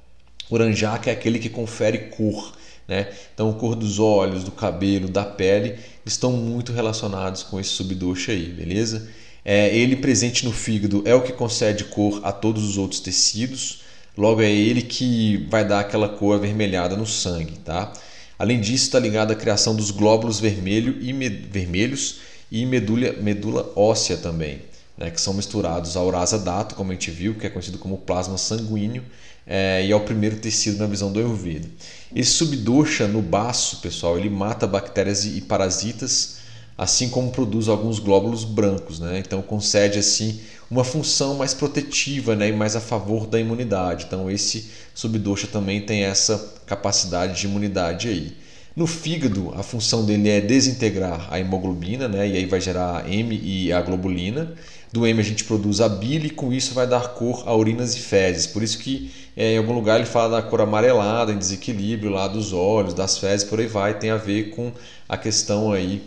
O 0.50 0.58
Ranjaka 0.58 1.10
é 1.10 1.14
aquele 1.14 1.40
que 1.40 1.48
confere 1.48 2.10
cor. 2.10 2.52
Né? 2.86 3.08
Então, 3.34 3.50
a 3.50 3.54
cor 3.54 3.78
dos 3.78 3.98
olhos, 3.98 4.44
do 4.44 4.52
cabelo, 4.52 5.08
da 5.08 5.24
pele 5.24 5.80
estão 6.06 6.34
muito 6.34 6.74
relacionados 6.74 7.44
com 7.44 7.62
esse 7.62 7.70
subdosha 7.70 8.34
aí, 8.34 8.48
beleza? 8.48 9.08
É, 9.44 9.76
ele 9.76 9.96
presente 9.96 10.46
no 10.46 10.52
fígado 10.52 11.02
é 11.06 11.16
o 11.16 11.22
que 11.22 11.32
concede 11.32 11.86
cor 11.86 12.22
a 12.24 12.32
todos 12.32 12.64
os 12.64 12.78
outros 12.78 13.00
tecidos, 13.00 13.82
logo 14.18 14.42
é 14.42 14.52
ele 14.52 14.82
que 14.82 15.48
vai 15.50 15.66
dar 15.66 15.80
aquela 15.80 16.10
cor 16.10 16.36
avermelhada 16.36 16.96
no 16.96 17.06
sangue. 17.06 17.58
Tá? 17.60 17.94
Além 18.38 18.60
disso, 18.60 18.86
está 18.86 19.00
ligado 19.00 19.32
à 19.32 19.36
criação 19.36 19.76
dos 19.76 19.92
glóbulos 19.92 20.40
vermelho 20.40 20.98
e 21.02 21.12
vermelhos 21.12 22.20
e 22.52 22.66
medula, 22.66 23.14
medula 23.14 23.72
óssea 23.76 24.18
também, 24.18 24.62
né, 24.98 25.10
que 25.12 25.22
são 25.22 25.34
misturados 25.34 25.96
ao 25.96 26.12
dato, 26.40 26.76
como 26.76 26.92
a 26.92 26.94
gente 26.94 27.12
viu, 27.12 27.36
que 27.36 27.46
é 27.46 27.50
conhecido 27.50 27.78
como 27.78 27.98
plasma 27.98 28.38
sanguíneo, 28.38 29.04
é, 29.46 29.86
e 29.86 29.92
é 29.92 29.96
o 29.96 30.00
primeiro 30.02 30.38
tecido 30.38 30.78
na 30.78 30.86
visão 30.86 31.12
do 31.12 31.20
Ayurveda. 31.20 31.68
Esse 32.16 32.32
subdosha 32.32 33.08
no 33.08 33.22
baço, 33.22 33.78
pessoal, 33.78 34.18
ele 34.18 34.30
mata 34.30 34.68
bactérias 34.68 35.26
e 35.26 35.42
parasitas, 35.42 36.39
assim 36.80 37.10
como 37.10 37.30
produz 37.30 37.68
alguns 37.68 38.00
glóbulos 38.00 38.46
brancos, 38.46 39.02
né? 39.02 39.20
Então 39.20 39.42
concede 39.42 40.00
assim 40.00 40.40
uma 40.72 40.86
função 40.86 41.36
mais 41.36 41.54
protetiva, 41.54 42.38
né, 42.38 42.48
e 42.48 42.54
mais 42.54 42.74
a 42.74 42.80
favor 42.80 43.28
da 43.28 43.38
imunidade. 43.38 44.06
Então 44.08 44.32
esse 44.32 44.70
subdosha 44.96 45.46
também 45.48 45.82
tem 45.82 46.04
essa 46.04 46.54
capacidade 46.66 47.38
de 47.38 47.48
imunidade 47.48 48.08
aí. 48.08 48.32
No 48.78 48.88
fígado, 48.88 49.52
a 49.58 49.64
função 49.64 50.06
dele 50.06 50.30
é 50.30 50.40
desintegrar 50.40 51.28
a 51.30 51.38
hemoglobina, 51.38 52.08
né? 52.08 52.26
e 52.26 52.38
aí 52.38 52.46
vai 52.46 52.62
gerar 52.62 53.12
M 53.12 53.38
e 53.44 53.74
a 53.74 53.82
globulina. 53.82 54.54
Do 54.94 55.06
M 55.06 55.20
a 55.20 55.24
gente 55.24 55.44
produz 55.44 55.82
a 55.82 55.90
bile 55.90 56.28
e 56.28 56.30
com 56.30 56.54
isso 56.54 56.74
vai 56.74 56.88
dar 56.88 57.10
cor 57.10 57.44
a 57.46 57.54
urinas 57.54 57.94
e 57.98 58.00
fezes. 58.00 58.48
Por 58.48 58.64
isso 58.64 58.78
que 58.78 59.12
é, 59.36 59.56
em 59.56 59.58
algum 59.58 59.74
lugar 59.74 59.98
ele 59.98 60.06
fala 60.06 60.42
da 60.42 60.48
cor 60.48 60.62
amarelada, 60.62 61.34
em 61.34 61.38
desequilíbrio 61.38 62.10
lá 62.10 62.28
dos 62.28 62.54
olhos, 62.54 62.94
das 62.94 63.18
fezes, 63.18 63.44
por 63.44 63.60
aí 63.60 63.68
vai. 63.68 63.96
Tem 63.96 64.12
a 64.12 64.18
ver 64.18 64.52
com 64.52 64.72
a 65.10 65.18
questão 65.18 65.74
aí 65.74 66.02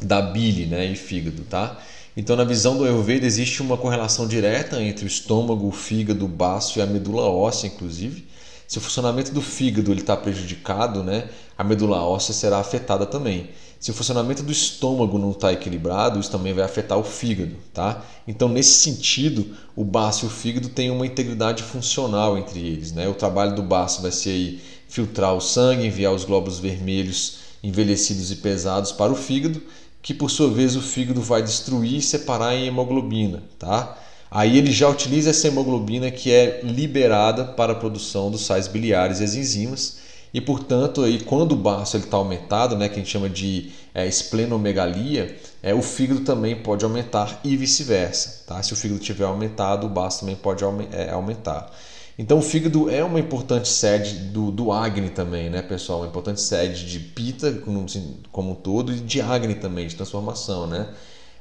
da 0.00 0.20
bile 0.20 0.66
né? 0.66 0.86
e 0.86 0.96
fígado. 0.96 1.42
Tá? 1.42 1.78
Então, 2.16 2.34
na 2.34 2.44
visão 2.44 2.76
do 2.76 2.84
Ayurveda, 2.84 3.26
existe 3.26 3.62
uma 3.62 3.76
correlação 3.76 4.26
direta 4.26 4.82
entre 4.82 5.04
o 5.04 5.06
estômago, 5.06 5.68
o 5.68 5.72
fígado, 5.72 6.24
o 6.24 6.28
baço 6.28 6.78
e 6.78 6.82
a 6.82 6.86
medula 6.86 7.22
óssea, 7.22 7.68
inclusive. 7.68 8.26
Se 8.66 8.76
o 8.76 8.80
funcionamento 8.80 9.32
do 9.32 9.40
fígado 9.40 9.92
está 9.94 10.16
prejudicado, 10.16 11.02
né, 11.02 11.30
a 11.56 11.64
medula 11.64 12.02
óssea 12.02 12.34
será 12.34 12.58
afetada 12.58 13.06
também. 13.06 13.50
Se 13.80 13.92
o 13.92 13.94
funcionamento 13.94 14.42
do 14.42 14.50
estômago 14.50 15.18
não 15.18 15.30
está 15.30 15.52
equilibrado, 15.52 16.18
isso 16.18 16.30
também 16.30 16.52
vai 16.52 16.64
afetar 16.64 16.98
o 16.98 17.04
fígado. 17.04 17.54
Tá? 17.72 18.04
Então, 18.26 18.48
nesse 18.48 18.74
sentido, 18.80 19.56
o 19.76 19.84
baço 19.84 20.26
e 20.26 20.28
o 20.28 20.30
fígado 20.30 20.68
têm 20.68 20.90
uma 20.90 21.06
integridade 21.06 21.62
funcional 21.62 22.36
entre 22.36 22.58
eles. 22.58 22.90
Né? 22.90 23.08
O 23.08 23.14
trabalho 23.14 23.54
do 23.54 23.62
baço 23.62 24.02
vai 24.02 24.10
ser 24.10 24.30
aí, 24.30 24.60
filtrar 24.88 25.34
o 25.34 25.40
sangue, 25.40 25.86
enviar 25.86 26.12
os 26.12 26.24
glóbulos 26.24 26.58
vermelhos 26.58 27.38
envelhecidos 27.62 28.30
e 28.30 28.36
pesados 28.36 28.92
para 28.92 29.12
o 29.12 29.16
fígado, 29.16 29.62
que 30.02 30.14
por 30.14 30.30
sua 30.30 30.50
vez 30.50 30.76
o 30.76 30.82
fígado 30.82 31.20
vai 31.20 31.42
destruir 31.42 31.96
e 31.96 32.02
separar 32.02 32.54
em 32.54 32.66
hemoglobina. 32.66 33.42
Tá? 33.58 33.98
Aí 34.30 34.58
ele 34.58 34.70
já 34.70 34.88
utiliza 34.88 35.30
essa 35.30 35.48
hemoglobina 35.48 36.10
que 36.10 36.30
é 36.30 36.60
liberada 36.62 37.44
para 37.44 37.72
a 37.72 37.76
produção 37.76 38.30
dos 38.30 38.42
sais 38.42 38.68
biliares 38.68 39.20
e 39.20 39.24
as 39.24 39.34
enzimas. 39.34 39.98
E 40.32 40.40
portanto, 40.40 41.02
aí, 41.02 41.20
quando 41.20 41.52
o 41.52 41.56
baço 41.56 41.96
está 41.96 42.18
aumentado, 42.18 42.76
né, 42.76 42.88
que 42.88 42.96
a 42.96 42.98
gente 42.98 43.10
chama 43.10 43.30
de 43.30 43.70
é, 43.94 44.06
esplenomegalia, 44.06 45.38
é, 45.62 45.74
o 45.74 45.80
fígado 45.80 46.20
também 46.20 46.54
pode 46.56 46.84
aumentar 46.84 47.40
e 47.42 47.56
vice-versa. 47.56 48.44
Tá? 48.46 48.62
Se 48.62 48.72
o 48.72 48.76
fígado 48.76 49.00
tiver 49.00 49.24
aumentado, 49.24 49.86
o 49.86 49.90
baço 49.90 50.20
também 50.20 50.36
pode 50.36 50.62
é, 50.92 51.10
aumentar. 51.10 51.72
Então 52.18 52.38
o 52.38 52.42
fígado 52.42 52.90
é 52.90 53.02
uma 53.04 53.20
importante 53.20 53.68
sede 53.68 54.14
do, 54.30 54.50
do 54.50 54.72
Agni 54.72 55.08
também, 55.10 55.48
né, 55.48 55.62
pessoal? 55.62 56.00
Uma 56.00 56.08
importante 56.08 56.40
sede 56.40 56.84
de 56.84 56.98
Pita 56.98 57.52
como, 57.52 57.86
como 58.32 58.50
um 58.52 58.54
todo 58.56 58.92
e 58.92 59.00
de 59.00 59.20
Agni 59.20 59.54
também, 59.54 59.86
de 59.86 59.94
transformação, 59.94 60.66
né? 60.66 60.92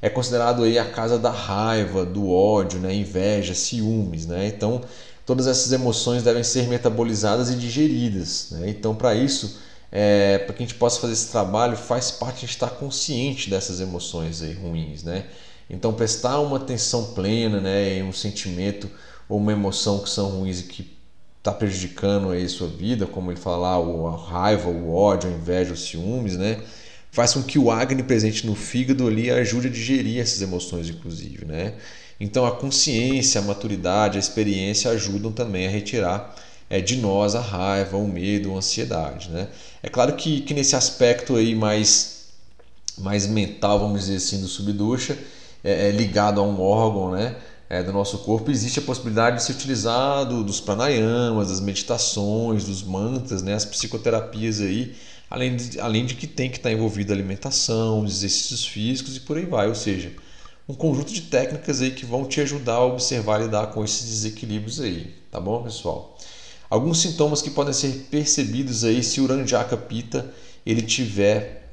é 0.02 0.10
considerado 0.10 0.64
aí 0.64 0.78
a 0.78 0.86
casa 0.86 1.18
da 1.18 1.32
raiva, 1.32 2.06
do 2.06 2.30
ódio, 2.30 2.80
né, 2.80 2.94
inveja, 2.94 3.54
ciúmes, 3.54 4.26
né? 4.26 4.48
Então 4.48 4.82
todas 5.26 5.48
essas 5.48 5.72
emoções 5.72 6.24
devem 6.24 6.44
ser 6.44 6.68
metabolizadas 6.68 7.50
e 7.50 7.56
digeridas, 7.56 8.50
né? 8.52 8.70
Então 8.70 8.96
para 8.96 9.16
isso, 9.16 9.60
é, 9.92 10.38
para 10.40 10.54
que 10.54 10.64
a 10.64 10.66
gente 10.66 10.78
possa 10.78 11.00
fazer 11.00 11.14
esse 11.14 11.32
trabalho, 11.32 11.76
faz 11.76 12.12
parte 12.12 12.46
de 12.46 12.52
estar 12.52 12.70
consciente 12.72 13.50
dessas 13.50 13.80
emoções 13.80 14.42
aí 14.42 14.54
ruins, 14.54 15.04
né? 15.04 15.26
Então 15.70 15.94
prestar 15.94 16.40
uma 16.40 16.58
atenção 16.58 17.14
plena, 17.14 17.60
né, 17.60 17.98
em 17.98 18.04
um 18.04 18.14
sentimento 18.14 18.90
ou 19.28 19.38
uma 19.38 19.52
emoção 19.52 20.00
que 20.00 20.10
são 20.10 20.30
ruins 20.30 20.62
e 20.62 20.64
que 20.64 20.98
está 21.38 21.52
prejudicando 21.52 22.32
aí 22.32 22.48
sua 22.50 22.68
vida, 22.68 23.06
como 23.06 23.32
ele 23.32 23.40
fala 23.40 23.78
lá, 23.78 24.10
a 24.12 24.16
raiva, 24.16 24.70
o 24.70 24.94
ódio, 24.94 25.30
a 25.30 25.34
inveja, 25.34 25.74
os 25.74 25.88
ciúmes, 25.88 26.38
né? 26.38 26.62
faz 27.18 27.34
com 27.34 27.42
que 27.42 27.58
o 27.58 27.72
Agni 27.72 28.04
presente 28.04 28.46
no 28.46 28.54
fígado 28.54 29.08
ali 29.08 29.32
ajude 29.32 29.68
a 29.68 29.72
digerir 29.72 30.22
essas 30.22 30.40
emoções, 30.42 30.88
inclusive. 30.88 31.46
Né? 31.46 31.74
Então 32.20 32.46
a 32.46 32.52
consciência, 32.52 33.42
a 33.42 33.44
maturidade, 33.44 34.18
a 34.18 34.20
experiência 34.20 34.92
ajudam 34.92 35.32
também 35.32 35.66
a 35.66 35.70
retirar 35.70 36.36
é, 36.70 36.80
de 36.80 36.98
nós 36.98 37.34
a 37.34 37.42
raiva, 37.42 37.98
o 37.98 38.08
medo, 38.08 38.54
a 38.54 38.58
ansiedade. 38.58 39.30
Né? 39.32 39.48
É 39.82 39.90
claro 39.90 40.16
que, 40.16 40.42
que 40.42 40.54
nesse 40.54 40.76
aspecto 40.76 41.36
aí 41.36 41.56
mais, 41.56 42.28
mais 42.98 43.26
mental, 43.26 43.80
vamos 43.80 44.02
dizer 44.02 44.18
assim, 44.18 44.40
do 44.40 44.48
subducha, 44.48 45.18
é, 45.64 45.90
é 45.90 45.92
ligado 45.92 46.40
a 46.40 46.44
um 46.44 46.62
órgão 46.62 47.12
né, 47.12 47.36
é, 47.70 47.84
do 47.84 47.92
nosso 47.92 48.20
corpo, 48.20 48.50
existe 48.50 48.80
a 48.80 48.82
possibilidade 48.82 49.38
de 49.38 49.44
se 49.44 49.52
utilizar 49.52 50.26
do, 50.26 50.44
dos 50.44 50.60
pranayamas, 50.60 51.50
das 51.50 51.60
meditações, 51.60 52.64
dos 52.64 52.84
mantras, 52.84 53.42
né, 53.42 53.54
as 53.54 53.66
psicoterapias 53.66 54.62
aí, 54.62 54.96
além 55.30 55.56
de, 55.56 55.80
além 55.80 56.06
de 56.06 56.16
que 56.16 56.28
tem 56.28 56.50
que 56.50 56.58
estar 56.58 56.72
envolvido 56.72 57.12
alimentação, 57.12 58.06
exercícios 58.06 58.66
físicos 58.66 59.18
e 59.18 59.20
por 59.20 59.38
aí 59.38 59.46
vai, 59.46 59.68
ou 59.68 59.76
seja, 59.76 60.12
um 60.68 60.74
conjunto 60.74 61.14
de 61.14 61.22
técnicas 61.22 61.82
aí 61.82 61.92
que 61.92 62.06
vão 62.06 62.26
te 62.26 62.42
ajudar 62.42 62.76
a 62.76 62.86
observar 62.86 63.40
e 63.40 63.44
lidar 63.44 63.68
com 63.68 63.84
esses 63.84 64.06
desequilíbrios 64.06 64.80
aí, 64.80 65.14
tá 65.32 65.40
bom, 65.40 65.64
pessoal? 65.64 66.18
Alguns 66.70 67.02
sintomas 67.02 67.42
que 67.42 67.50
podem 67.50 67.74
ser 67.74 68.08
percebidos 68.12 68.84
aí 68.84 69.02
se 69.02 69.22
o 69.22 69.26
Ranjaka 69.26 69.78
Pita 69.78 70.30
ele 70.66 70.82
tiver 70.82 71.70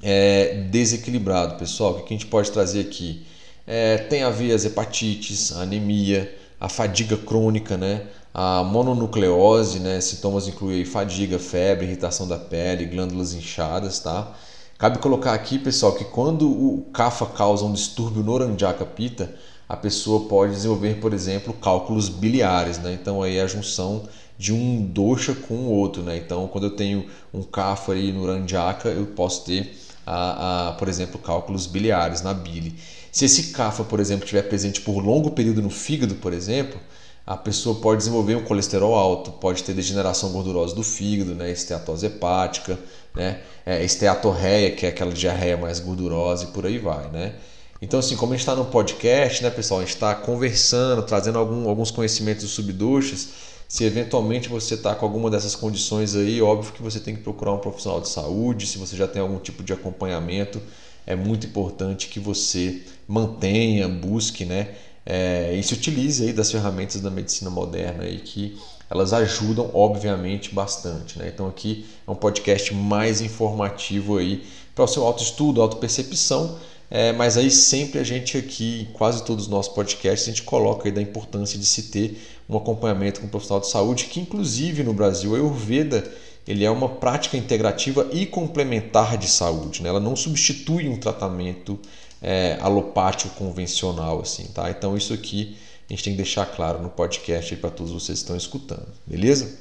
é, 0.00 0.68
desequilibrado, 0.70 1.56
pessoal. 1.56 1.92
O 1.92 2.02
que 2.04 2.14
a 2.14 2.16
gente 2.16 2.26
pode 2.26 2.50
trazer 2.52 2.80
aqui? 2.80 3.26
É, 3.70 3.98
tem 3.98 4.22
a 4.22 4.30
ver 4.30 4.54
as 4.54 4.64
hepatites, 4.64 5.52
a 5.54 5.60
anemia, 5.60 6.34
a 6.58 6.70
fadiga 6.70 7.18
crônica, 7.18 7.76
né? 7.76 8.06
A 8.32 8.64
mononucleose, 8.64 9.78
né? 9.78 10.00
Sintomas 10.00 10.48
incluem 10.48 10.86
fadiga, 10.86 11.38
febre, 11.38 11.84
irritação 11.84 12.26
da 12.26 12.38
pele, 12.38 12.86
glândulas 12.86 13.34
inchadas, 13.34 14.00
tá? 14.00 14.34
Cabe 14.78 14.98
colocar 15.00 15.34
aqui, 15.34 15.58
pessoal, 15.58 15.92
que 15.92 16.04
quando 16.04 16.48
o 16.48 16.86
CAFA 16.94 17.26
causa 17.26 17.66
um 17.66 17.72
distúrbio 17.74 18.22
no 18.22 18.38
Ranjaka 18.38 18.86
Pita, 18.86 19.34
a 19.68 19.76
pessoa 19.76 20.26
pode 20.28 20.52
desenvolver, 20.54 20.98
por 20.98 21.12
exemplo, 21.12 21.52
cálculos 21.52 22.08
biliares, 22.08 22.78
né? 22.78 22.96
Então 22.98 23.22
aí 23.22 23.36
é 23.36 23.42
a 23.42 23.46
junção 23.46 24.08
de 24.38 24.50
um 24.50 24.82
dosha 24.86 25.34
com 25.34 25.54
o 25.54 25.70
outro, 25.72 26.02
né? 26.02 26.16
Então 26.16 26.48
quando 26.48 26.64
eu 26.64 26.70
tenho 26.76 27.04
um 27.34 27.42
CAFA 27.42 27.94
no 27.94 28.24
Ranjaka, 28.24 28.88
eu 28.88 29.08
posso 29.08 29.44
ter, 29.44 29.76
a, 30.06 30.68
a, 30.68 30.72
por 30.72 30.88
exemplo, 30.88 31.18
cálculos 31.18 31.66
biliares 31.66 32.22
na 32.22 32.32
bile. 32.32 32.74
Se 33.10 33.24
esse 33.24 33.44
kapha, 33.52 33.84
por 33.84 34.00
exemplo, 34.00 34.24
estiver 34.24 34.42
presente 34.42 34.80
por 34.80 34.98
longo 34.98 35.30
período 35.30 35.62
no 35.62 35.70
fígado, 35.70 36.14
por 36.16 36.32
exemplo, 36.32 36.78
a 37.26 37.36
pessoa 37.36 37.76
pode 37.76 37.98
desenvolver 37.98 38.36
um 38.36 38.44
colesterol 38.44 38.94
alto, 38.94 39.32
pode 39.32 39.62
ter 39.62 39.74
degeneração 39.74 40.30
gordurosa 40.30 40.74
do 40.74 40.82
fígado, 40.82 41.34
né, 41.34 41.50
esteatose 41.50 42.06
hepática, 42.06 42.78
né, 43.14 43.40
é, 43.66 43.84
esteatorreia, 43.84 44.70
que 44.70 44.86
é 44.86 44.88
aquela 44.88 45.12
diarreia 45.12 45.56
mais 45.56 45.78
gordurosa 45.78 46.44
e 46.44 46.46
por 46.48 46.64
aí 46.64 46.78
vai, 46.78 47.10
né. 47.10 47.34
Então, 47.80 48.00
assim, 48.00 48.16
como 48.16 48.32
a 48.32 48.36
gente 48.36 48.42
está 48.42 48.56
no 48.56 48.64
podcast, 48.64 49.42
né, 49.42 49.50
pessoal, 49.50 49.80
a 49.80 49.82
gente 49.84 49.94
está 49.94 50.14
conversando, 50.14 51.02
trazendo 51.02 51.38
algum, 51.38 51.68
alguns 51.68 51.90
conhecimentos 51.90 52.44
dos 52.44 52.52
subduchas. 52.52 53.28
Se 53.68 53.84
eventualmente 53.84 54.48
você 54.48 54.74
está 54.74 54.94
com 54.94 55.04
alguma 55.04 55.30
dessas 55.30 55.54
condições 55.54 56.16
aí, 56.16 56.40
óbvio 56.42 56.72
que 56.72 56.82
você 56.82 56.98
tem 56.98 57.14
que 57.14 57.22
procurar 57.22 57.52
um 57.52 57.58
profissional 57.58 58.00
de 58.00 58.08
saúde. 58.08 58.66
Se 58.66 58.78
você 58.78 58.96
já 58.96 59.06
tem 59.06 59.22
algum 59.22 59.38
tipo 59.38 59.62
de 59.62 59.72
acompanhamento, 59.72 60.60
é 61.08 61.16
muito 61.16 61.46
importante 61.46 62.08
que 62.08 62.20
você 62.20 62.82
mantenha, 63.08 63.88
busque, 63.88 64.44
né, 64.44 64.74
é, 65.06 65.54
e 65.54 65.62
se 65.62 65.72
utilize 65.72 66.22
aí 66.22 66.34
das 66.34 66.52
ferramentas 66.52 67.00
da 67.00 67.10
medicina 67.10 67.50
moderna 67.50 68.04
aí 68.04 68.18
que 68.18 68.58
elas 68.90 69.14
ajudam 69.14 69.70
obviamente 69.72 70.54
bastante, 70.54 71.18
né? 71.18 71.30
Então 71.34 71.46
aqui 71.46 71.86
é 72.06 72.10
um 72.10 72.14
podcast 72.14 72.74
mais 72.74 73.20
informativo 73.22 74.18
aí 74.18 74.44
para 74.74 74.84
o 74.84 74.88
seu 74.88 75.04
autoestudo, 75.04 75.62
autopercepção 75.62 76.58
é, 76.90 77.12
mas 77.12 77.36
aí 77.36 77.50
sempre 77.50 77.98
a 77.98 78.04
gente 78.04 78.38
aqui, 78.38 78.88
quase 78.94 79.22
todos 79.22 79.44
os 79.44 79.50
nossos 79.50 79.72
podcasts, 79.74 80.26
a 80.26 80.30
gente 80.30 80.42
coloca 80.42 80.88
aí 80.88 80.92
da 80.92 81.02
importância 81.02 81.58
de 81.58 81.66
se 81.66 81.84
ter 81.84 82.18
um 82.48 82.56
acompanhamento 82.56 83.20
com 83.20 83.26
um 83.26 83.30
profissional 83.30 83.60
de 83.60 83.68
saúde, 83.68 84.04
que 84.06 84.20
inclusive 84.20 84.82
no 84.82 84.94
Brasil, 84.94 85.34
a 85.34 85.36
Ayurveda 85.36 86.10
ele 86.48 86.64
é 86.64 86.70
uma 86.70 86.88
prática 86.88 87.36
integrativa 87.36 88.08
e 88.12 88.24
complementar 88.26 89.16
de 89.16 89.28
saúde. 89.28 89.82
Né? 89.82 89.88
Ela 89.88 90.00
não 90.00 90.16
substitui 90.16 90.88
um 90.88 90.96
tratamento 90.96 91.78
é, 92.22 92.56
alopático 92.60 93.34
convencional. 93.34 94.20
assim, 94.20 94.44
tá? 94.46 94.70
Então 94.70 94.96
isso 94.96 95.12
aqui 95.12 95.56
a 95.88 95.92
gente 95.92 96.04
tem 96.04 96.12
que 96.14 96.22
deixar 96.22 96.46
claro 96.46 96.82
no 96.82 96.88
podcast 96.88 97.54
para 97.56 97.70
todos 97.70 97.92
vocês 97.92 98.18
que 98.18 98.24
estão 98.24 98.36
escutando. 98.36 98.88
Beleza? 99.06 99.58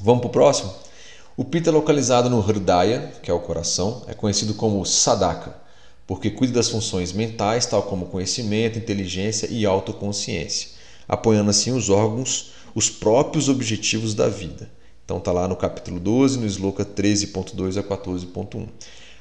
Vamos 0.00 0.20
para 0.20 0.28
o 0.28 0.32
próximo? 0.32 0.72
O 1.36 1.44
Pita 1.44 1.70
é 1.70 1.72
localizado 1.72 2.28
no 2.28 2.40
Hridaya, 2.40 3.12
que 3.22 3.30
é 3.30 3.34
o 3.34 3.40
coração, 3.40 4.02
é 4.06 4.14
conhecido 4.14 4.54
como 4.54 4.84
Sadaka 4.84 5.60
porque 6.10 6.28
cuida 6.28 6.54
das 6.54 6.68
funções 6.68 7.12
mentais, 7.12 7.66
tal 7.66 7.84
como 7.84 8.06
conhecimento, 8.06 8.76
inteligência 8.76 9.46
e 9.48 9.64
autoconsciência, 9.64 10.70
apoiando 11.06 11.50
assim 11.50 11.70
os 11.70 11.88
órgãos, 11.88 12.50
os 12.74 12.90
próprios 12.90 13.48
objetivos 13.48 14.12
da 14.12 14.28
vida. 14.28 14.68
Então 15.10 15.18
está 15.18 15.32
lá 15.32 15.48
no 15.48 15.56
capítulo 15.56 15.98
12, 15.98 16.38
no 16.38 16.46
Sloka 16.46 16.84
13.2 16.84 17.76
a 17.76 17.82
14.1. 17.82 18.68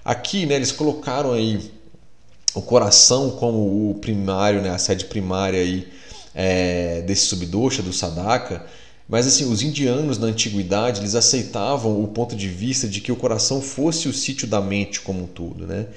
Aqui 0.05 0.45
né, 0.45 0.53
eles 0.53 0.71
colocaram 0.71 1.31
aí 1.31 1.71
o 2.53 2.61
coração 2.61 3.31
como 3.31 3.89
o 3.89 3.95
primário, 3.95 4.61
né, 4.61 4.69
a 4.69 4.77
sede 4.77 5.05
primária 5.05 5.59
aí, 5.59 5.87
é, 6.35 7.01
desse 7.01 7.25
subdosha, 7.25 7.81
do 7.81 7.91
sadaka, 7.91 8.67
mas 9.07 9.25
assim, 9.25 9.51
os 9.51 9.63
indianos 9.63 10.19
na 10.19 10.27
antiguidade, 10.27 11.01
eles 11.01 11.15
aceitavam 11.15 12.03
o 12.03 12.07
ponto 12.09 12.35
de 12.35 12.47
vista 12.47 12.87
de 12.87 13.01
que 13.01 13.11
o 13.11 13.15
coração 13.15 13.59
fosse 13.59 14.07
o 14.07 14.13
sítio 14.13 14.47
da 14.47 14.61
mente 14.61 15.01
como 15.01 15.23
um 15.23 15.27
todo, 15.27 15.65
né? 15.65 15.87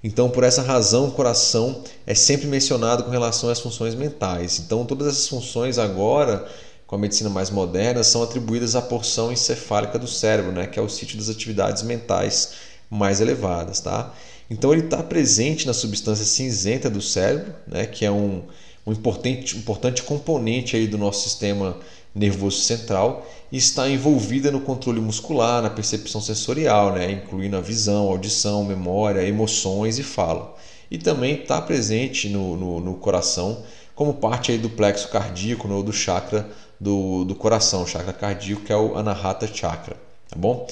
Então, 0.00 0.30
por 0.30 0.44
essa 0.44 0.62
razão, 0.62 1.08
o 1.08 1.10
coração 1.10 1.82
é 2.06 2.14
sempre 2.14 2.46
mencionado 2.46 3.02
com 3.02 3.10
relação 3.10 3.50
às 3.50 3.58
funções 3.58 3.96
mentais. 3.96 4.60
Então, 4.60 4.86
todas 4.86 5.08
essas 5.08 5.26
funções 5.26 5.76
agora, 5.76 6.48
com 6.90 6.96
a 6.96 6.98
medicina 6.98 7.30
mais 7.30 7.50
moderna, 7.50 8.02
são 8.02 8.20
atribuídas 8.20 8.74
à 8.74 8.82
porção 8.82 9.30
encefálica 9.30 9.96
do 9.96 10.08
cérebro, 10.08 10.50
né, 10.50 10.66
que 10.66 10.76
é 10.76 10.82
o 10.82 10.88
sítio 10.88 11.16
das 11.16 11.28
atividades 11.28 11.84
mentais 11.84 12.54
mais 12.90 13.20
elevadas. 13.20 13.78
Tá? 13.78 14.12
Então, 14.50 14.72
ele 14.72 14.86
está 14.86 15.00
presente 15.00 15.68
na 15.68 15.72
substância 15.72 16.24
cinzenta 16.24 16.90
do 16.90 17.00
cérebro, 17.00 17.54
né, 17.64 17.86
que 17.86 18.04
é 18.04 18.10
um, 18.10 18.42
um 18.84 18.90
importante, 18.90 19.56
importante 19.56 20.02
componente 20.02 20.74
aí 20.74 20.88
do 20.88 20.98
nosso 20.98 21.22
sistema 21.22 21.76
nervoso 22.12 22.58
central 22.58 23.24
e 23.52 23.56
está 23.56 23.88
envolvida 23.88 24.50
no 24.50 24.60
controle 24.60 25.00
muscular, 25.00 25.62
na 25.62 25.70
percepção 25.70 26.20
sensorial, 26.20 26.92
né? 26.92 27.12
incluindo 27.12 27.56
a 27.56 27.60
visão, 27.60 28.08
audição, 28.08 28.64
memória, 28.64 29.22
emoções 29.22 29.96
e 30.00 30.02
fala. 30.02 30.56
E 30.90 30.98
também 30.98 31.36
está 31.36 31.62
presente 31.62 32.28
no, 32.28 32.56
no, 32.56 32.80
no, 32.80 32.94
coração 32.94 33.62
como 33.94 34.14
parte 34.14 34.50
aí 34.50 34.58
do 34.58 34.68
plexo 34.68 35.08
cardíaco 35.08 35.68
né? 35.68 35.74
ou 35.74 35.84
do 35.84 35.92
chakra 35.92 36.50
do, 36.80 37.24
do 37.24 37.34
coração, 37.34 37.86
chakra 37.86 38.12
cardíaco, 38.12 38.62
que 38.62 38.72
é 38.72 38.76
o 38.76 38.96
Anahata 38.96 39.46
Chakra. 39.46 39.96
Tá 40.28 40.36
bom? 40.36 40.66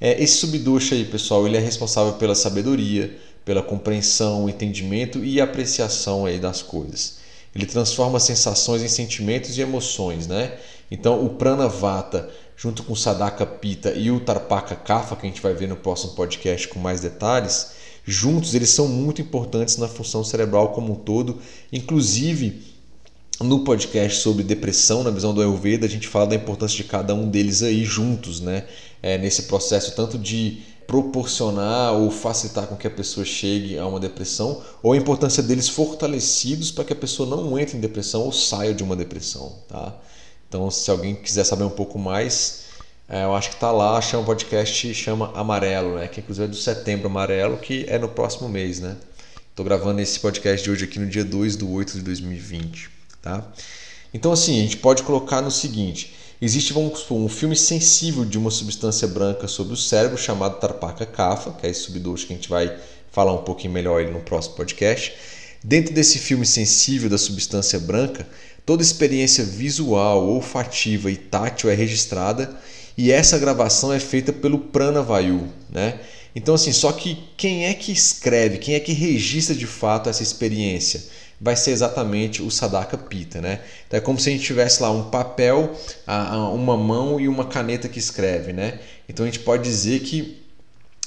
É, 0.00 0.22
esse 0.22 0.36
subdosha 0.36 0.94
aí, 0.94 1.04
pessoal, 1.04 1.46
ele 1.46 1.56
é 1.56 1.60
responsável 1.60 2.14
pela 2.14 2.34
sabedoria, 2.34 3.16
pela 3.44 3.62
compreensão, 3.62 4.48
entendimento 4.48 5.24
e 5.24 5.40
apreciação 5.40 6.26
aí 6.26 6.38
das 6.38 6.60
coisas. 6.60 7.18
Ele 7.54 7.64
transforma 7.64 8.20
sensações 8.20 8.82
em 8.82 8.88
sentimentos 8.88 9.56
e 9.56 9.60
emoções, 9.60 10.26
né? 10.26 10.58
Então, 10.90 11.24
o 11.24 11.30
Pranavata, 11.30 12.28
junto 12.56 12.82
com 12.82 12.92
o 12.92 12.96
Sadaka 12.96 13.46
Pita 13.46 13.92
e 13.92 14.10
o 14.10 14.20
Tarpaka 14.20 14.74
Kapha, 14.74 15.16
que 15.16 15.26
a 15.26 15.28
gente 15.28 15.40
vai 15.40 15.54
ver 15.54 15.68
no 15.68 15.76
próximo 15.76 16.12
podcast 16.12 16.68
com 16.68 16.78
mais 16.78 17.00
detalhes, 17.00 17.72
juntos 18.04 18.54
eles 18.54 18.70
são 18.70 18.86
muito 18.88 19.22
importantes 19.22 19.76
na 19.76 19.88
função 19.88 20.22
cerebral 20.22 20.72
como 20.72 20.92
um 20.92 20.96
todo, 20.96 21.38
inclusive 21.72 22.73
no 23.40 23.64
podcast 23.64 24.20
sobre 24.20 24.44
depressão, 24.44 25.02
na 25.02 25.10
visão 25.10 25.34
do 25.34 25.40
Ayurveda, 25.40 25.86
a 25.86 25.88
gente 25.88 26.06
fala 26.06 26.26
da 26.26 26.36
importância 26.36 26.76
de 26.76 26.84
cada 26.84 27.14
um 27.14 27.28
deles 27.28 27.62
aí 27.62 27.84
juntos, 27.84 28.40
né? 28.40 28.64
É, 29.02 29.18
nesse 29.18 29.42
processo 29.44 29.94
tanto 29.94 30.16
de 30.16 30.62
proporcionar 30.86 31.94
ou 31.94 32.10
facilitar 32.10 32.66
com 32.66 32.76
que 32.76 32.86
a 32.86 32.90
pessoa 32.90 33.24
chegue 33.24 33.78
a 33.78 33.86
uma 33.86 33.98
depressão, 33.98 34.62
ou 34.82 34.92
a 34.92 34.96
importância 34.96 35.42
deles 35.42 35.68
fortalecidos 35.68 36.70
para 36.70 36.84
que 36.84 36.92
a 36.92 36.96
pessoa 36.96 37.28
não 37.28 37.58
entre 37.58 37.76
em 37.76 37.80
depressão 37.80 38.22
ou 38.22 38.32
saia 38.32 38.74
de 38.74 38.82
uma 38.82 38.94
depressão, 38.94 39.52
tá? 39.68 39.94
Então, 40.48 40.70
se 40.70 40.90
alguém 40.90 41.14
quiser 41.14 41.44
saber 41.44 41.64
um 41.64 41.70
pouco 41.70 41.98
mais, 41.98 42.64
é, 43.08 43.24
eu 43.24 43.34
acho 43.34 43.50
que 43.50 43.56
está 43.56 43.72
lá, 43.72 44.00
chama 44.00 44.22
um 44.22 44.26
podcast 44.26 44.94
chama 44.94 45.32
Amarelo, 45.34 45.96
né? 45.96 46.06
Que 46.06 46.20
inclusive 46.20 46.46
é 46.46 46.48
do 46.48 46.56
Setembro 46.56 47.08
Amarelo, 47.08 47.56
que 47.56 47.84
é 47.88 47.98
no 47.98 48.08
próximo 48.08 48.48
mês, 48.48 48.80
né? 48.80 48.96
Estou 49.50 49.64
gravando 49.64 50.00
esse 50.00 50.18
podcast 50.20 50.64
de 50.64 50.70
hoje 50.70 50.84
aqui 50.84 50.98
no 50.98 51.06
dia 51.06 51.24
2 51.24 51.56
de 51.56 51.64
8 51.64 51.92
de 51.94 52.02
2020, 52.02 52.90
tá? 53.24 53.52
Então, 54.12 54.30
assim, 54.30 54.60
a 54.60 54.62
gente 54.62 54.76
pode 54.76 55.02
colocar 55.02 55.40
no 55.40 55.50
seguinte: 55.50 56.14
existe 56.40 56.72
vamos 56.72 57.00
supor, 57.00 57.18
um 57.18 57.28
filme 57.28 57.56
sensível 57.56 58.24
de 58.24 58.38
uma 58.38 58.50
substância 58.50 59.08
branca 59.08 59.48
sobre 59.48 59.72
o 59.72 59.76
cérebro 59.76 60.16
chamado 60.16 60.60
Tarpaka 60.60 61.06
Kapha, 61.06 61.52
que 61.52 61.66
é 61.66 61.70
esse 61.70 61.80
subdoce 61.80 62.26
que 62.26 62.32
a 62.32 62.36
gente 62.36 62.48
vai 62.48 62.78
falar 63.10 63.32
um 63.32 63.42
pouquinho 63.42 63.72
melhor 63.72 64.04
no 64.04 64.20
próximo 64.20 64.54
podcast. 64.54 65.14
Dentro 65.64 65.94
desse 65.94 66.18
filme 66.18 66.44
sensível 66.44 67.08
da 67.08 67.16
substância 67.16 67.80
branca, 67.80 68.26
Toda 68.66 68.82
experiência 68.82 69.44
visual, 69.44 70.26
olfativa 70.26 71.10
e 71.10 71.16
tátil 71.16 71.68
é 71.68 71.74
registrada 71.74 72.56
e 72.96 73.12
essa 73.12 73.38
gravação 73.38 73.92
é 73.92 74.00
feita 74.00 74.32
pelo 74.32 74.58
Pranavayu, 74.58 75.48
né? 75.70 76.00
Então 76.34 76.54
assim, 76.54 76.72
só 76.72 76.90
que 76.90 77.18
quem 77.36 77.66
é 77.66 77.74
que 77.74 77.92
escreve, 77.92 78.56
quem 78.56 78.74
é 78.74 78.80
que 78.80 78.92
registra 78.92 79.54
de 79.54 79.66
fato 79.66 80.08
essa 80.08 80.22
experiência? 80.22 81.04
Vai 81.40 81.56
ser 81.56 81.72
exatamente 81.72 82.42
o 82.42 82.50
Sadaka 82.50 82.96
Pita, 82.96 83.40
né? 83.40 83.60
Então 83.86 83.98
é 83.98 84.00
como 84.00 84.18
se 84.18 84.28
a 84.28 84.32
gente 84.32 84.44
tivesse 84.44 84.82
lá 84.82 84.90
um 84.90 85.10
papel, 85.10 85.74
uma 86.54 86.76
mão 86.76 87.20
e 87.20 87.28
uma 87.28 87.44
caneta 87.44 87.88
que 87.88 87.98
escreve, 87.98 88.52
né? 88.52 88.78
Então 89.08 89.24
a 89.24 89.28
gente 89.28 89.40
pode 89.40 89.62
dizer 89.62 90.00
que 90.00 90.42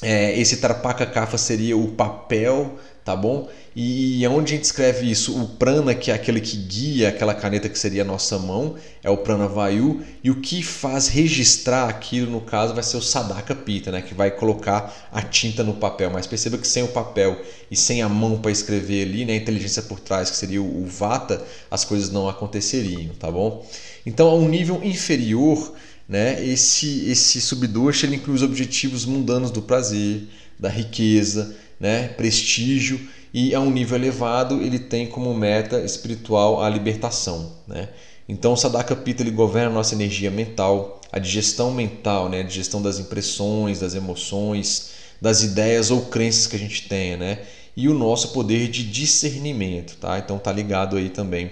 é, 0.02 0.40
esse 0.40 0.58
Tarpaka 0.58 1.06
Kapha 1.06 1.38
seria 1.38 1.76
o 1.76 1.88
papel, 1.90 2.78
tá 3.08 3.16
bom? 3.16 3.48
E 3.74 4.28
onde 4.28 4.54
a 4.54 4.58
gente 4.58 4.66
escreve 4.66 5.10
isso? 5.10 5.42
O 5.42 5.48
prana, 5.48 5.96
que 5.96 6.12
é 6.12 6.14
aquele 6.14 6.42
que 6.42 6.58
guia 6.58 7.08
aquela 7.08 7.34
caneta 7.34 7.70
que 7.70 7.80
seria 7.80 8.02
a 8.02 8.06
nossa 8.06 8.38
mão, 8.38 8.76
é 9.02 9.10
o 9.10 9.16
prana 9.16 9.48
vayu, 9.48 10.04
e 10.22 10.30
o 10.30 10.42
que 10.42 10.62
faz 10.62 11.08
registrar 11.08 11.88
aquilo, 11.88 12.30
no 12.30 12.42
caso, 12.42 12.74
vai 12.74 12.84
ser 12.84 12.98
o 12.98 13.02
sadaka 13.02 13.56
pita, 13.56 13.94
né? 13.94 14.02
que 14.02 14.14
vai 14.14 14.30
colocar 14.30 15.08
a 15.10 15.22
tinta 15.22 15.64
no 15.64 15.76
papel. 15.76 16.12
Mas 16.12 16.28
perceba 16.28 16.58
que 16.58 16.68
sem 16.68 16.84
o 16.84 16.90
papel 16.90 17.42
e 17.72 17.78
sem 17.78 18.02
a 18.02 18.10
mão 18.10 18.42
para 18.42 18.52
escrever 18.52 19.08
ali, 19.08 19.24
né? 19.24 19.32
a 19.32 19.38
inteligência 19.38 19.84
por 19.84 20.02
trás, 20.02 20.30
que 20.30 20.36
seria 20.36 20.62
o 20.62 20.86
vata, 20.86 21.42
as 21.72 21.86
coisas 21.86 22.12
não 22.12 22.28
aconteceriam, 22.28 23.14
tá 23.18 23.32
bom? 23.32 23.66
Então, 24.06 24.28
a 24.28 24.36
um 24.36 24.50
nível 24.50 24.82
inferior, 24.84 25.74
né? 26.10 26.46
esse, 26.46 27.10
esse 27.10 27.40
subdosha 27.40 28.06
ele 28.06 28.18
inclui 28.18 28.36
os 28.36 28.44
objetivos 28.44 29.06
mundanos 29.06 29.50
do 29.50 29.62
prazer, 29.62 30.28
da 30.60 30.68
riqueza, 30.68 31.56
né? 31.80 32.10
prestígio 32.10 33.00
e 33.34 33.54
a 33.54 33.60
um 33.60 33.70
nível 33.70 33.98
elevado 33.98 34.62
ele 34.62 34.80
tem 34.80 35.08
como 35.08 35.34
meta 35.34 35.80
espiritual 35.82 36.62
a 36.62 36.70
libertação. 36.70 37.54
Né? 37.68 37.90
Então 38.28 38.56
Sadaka 38.56 38.96
Pita 38.96 39.24
ele 39.24 39.32
governa 39.32 39.70
a 39.70 39.74
nossa 39.74 39.96
energia 39.96 40.32
mental, 40.32 41.02
a 41.12 41.20
digestão 41.20 41.72
mental, 41.72 42.30
né? 42.30 42.42
a 42.42 42.44
digestão 42.44 42.82
das 42.82 43.00
impressões, 43.00 43.80
das 43.80 43.96
emoções, 43.96 44.92
das 45.22 45.44
ideias 45.44 45.92
ou 45.92 46.02
crenças 46.08 46.48
que 46.48 46.56
a 46.56 46.60
gente 46.60 46.88
tenha, 46.88 47.18
né? 47.18 47.40
e 47.76 47.88
o 47.88 47.94
nosso 47.94 48.30
poder 48.30 48.68
de 48.70 48.84
discernimento. 48.84 49.98
Tá? 49.98 50.18
Então 50.18 50.38
está 50.38 50.52
ligado 50.52 50.98
aí 50.98 51.10
também 51.10 51.52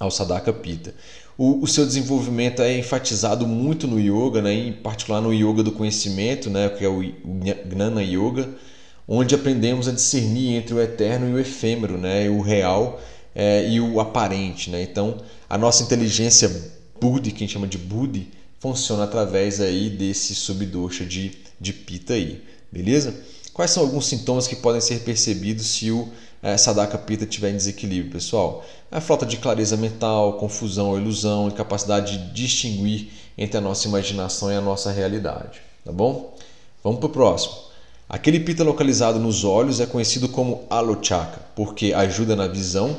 ao 0.00 0.10
Sadaka 0.10 0.52
Pita. 0.52 0.94
O, 1.36 1.64
o, 1.64 1.66
seu 1.66 1.84
desenvolvimento 1.84 2.62
é 2.62 2.78
enfatizado 2.78 3.46
muito 3.46 3.88
no 3.88 3.98
yoga, 3.98 4.40
né? 4.40 4.54
em 4.54 4.72
particular 4.72 5.20
no 5.20 5.32
yoga 5.32 5.62
do 5.62 5.72
conhecimento, 5.72 6.48
né? 6.48 6.68
que 6.68 6.84
é 6.84 6.88
o 6.88 7.02
Gnana 7.66 8.02
Yoga, 8.02 8.48
onde 9.06 9.34
aprendemos 9.34 9.88
a 9.88 9.92
discernir 9.92 10.56
entre 10.56 10.74
o 10.74 10.80
eterno 10.80 11.28
e 11.28 11.32
o 11.34 11.38
efêmero, 11.38 11.98
né? 11.98 12.28
o 12.28 12.40
real 12.40 13.00
é, 13.34 13.68
e 13.68 13.80
o 13.80 14.00
aparente. 14.00 14.70
Né? 14.70 14.82
Então, 14.82 15.18
a 15.48 15.58
nossa 15.58 15.82
inteligência 15.82 16.50
Buddhi, 17.00 17.30
que 17.30 17.36
a 17.36 17.40
gente 17.40 17.52
chama 17.52 17.66
de 17.66 17.78
Buddhi, 17.78 18.30
funciona 18.60 19.04
através 19.04 19.60
aí 19.60 19.90
desse 19.90 20.34
subdosha 20.34 21.04
de, 21.04 21.32
de 21.60 21.72
Pita 21.72 22.14
aí, 22.14 22.42
beleza? 22.72 23.14
Quais 23.52 23.70
são 23.70 23.82
alguns 23.82 24.06
sintomas 24.06 24.46
que 24.46 24.56
podem 24.56 24.80
ser 24.80 25.00
percebidos 25.00 25.66
se 25.66 25.90
o 25.90 26.08
é, 26.42 26.56
Sadaka 26.56 26.96
Pita 26.96 27.24
estiver 27.24 27.50
em 27.50 27.56
desequilíbrio, 27.56 28.10
pessoal? 28.10 28.64
A 28.90 29.00
falta 29.00 29.26
de 29.26 29.36
clareza 29.36 29.76
mental, 29.76 30.38
confusão 30.38 30.88
ou 30.88 30.98
ilusão, 30.98 31.48
incapacidade 31.48 32.16
de 32.16 32.32
distinguir 32.32 33.10
entre 33.36 33.58
a 33.58 33.60
nossa 33.60 33.86
imaginação 33.86 34.50
e 34.50 34.56
a 34.56 34.60
nossa 34.60 34.90
realidade, 34.90 35.60
tá 35.84 35.92
bom? 35.92 36.34
Vamos 36.82 37.00
para 37.00 37.06
o 37.06 37.10
próximo. 37.10 37.54
Aquele 38.08 38.38
pita 38.38 38.62
localizado 38.62 39.18
nos 39.18 39.44
olhos 39.44 39.80
é 39.80 39.86
conhecido 39.86 40.28
como 40.28 40.64
alochaka, 40.68 41.40
porque 41.56 41.94
ajuda 41.94 42.36
na 42.36 42.46
visão 42.46 42.96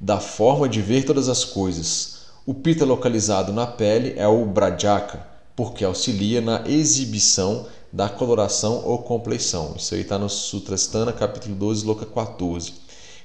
da 0.00 0.20
forma 0.20 0.68
de 0.68 0.80
ver 0.80 1.04
todas 1.04 1.28
as 1.28 1.44
coisas. 1.44 2.26
O 2.46 2.54
pita 2.54 2.84
localizado 2.84 3.52
na 3.52 3.66
pele 3.66 4.14
é 4.16 4.28
o 4.28 4.44
brajaka, 4.46 5.26
porque 5.56 5.84
auxilia 5.84 6.40
na 6.40 6.62
exibição 6.66 7.66
da 7.92 8.08
coloração 8.08 8.82
ou 8.84 8.98
compleição. 8.98 9.74
Isso 9.76 9.94
aí 9.94 10.02
está 10.02 10.18
no 10.18 10.28
Sutrastana, 10.28 11.12
capítulo 11.12 11.54
12, 11.56 11.84
Loka 11.84 12.06
14. 12.06 12.74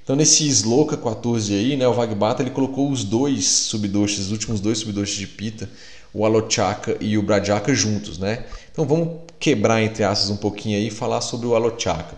Então, 0.03 0.15
nesse 0.15 0.47
Sloka 0.47 0.97
14 0.97 1.53
aí, 1.53 1.77
né, 1.77 1.87
o 1.87 1.93
Vagbata 1.93 2.41
ele 2.41 2.49
colocou 2.49 2.89
os 2.89 3.03
dois 3.03 3.45
subdoshas, 3.45 4.25
os 4.25 4.31
últimos 4.31 4.59
dois 4.59 4.79
subdoshas 4.79 5.15
de 5.15 5.27
Pita, 5.27 5.69
o 6.11 6.25
Alochaka 6.25 6.97
e 6.99 7.17
o 7.17 7.21
Brajaka 7.21 7.73
juntos, 7.75 8.17
né? 8.17 8.45
Então 8.71 8.85
vamos 8.85 9.28
quebrar 9.39 9.81
entre 9.81 10.03
aspas 10.03 10.29
um 10.29 10.37
pouquinho 10.37 10.77
aí 10.77 10.87
e 10.87 10.91
falar 10.91 11.21
sobre 11.21 11.47
o 11.47 11.55
Alochaka. 11.55 12.17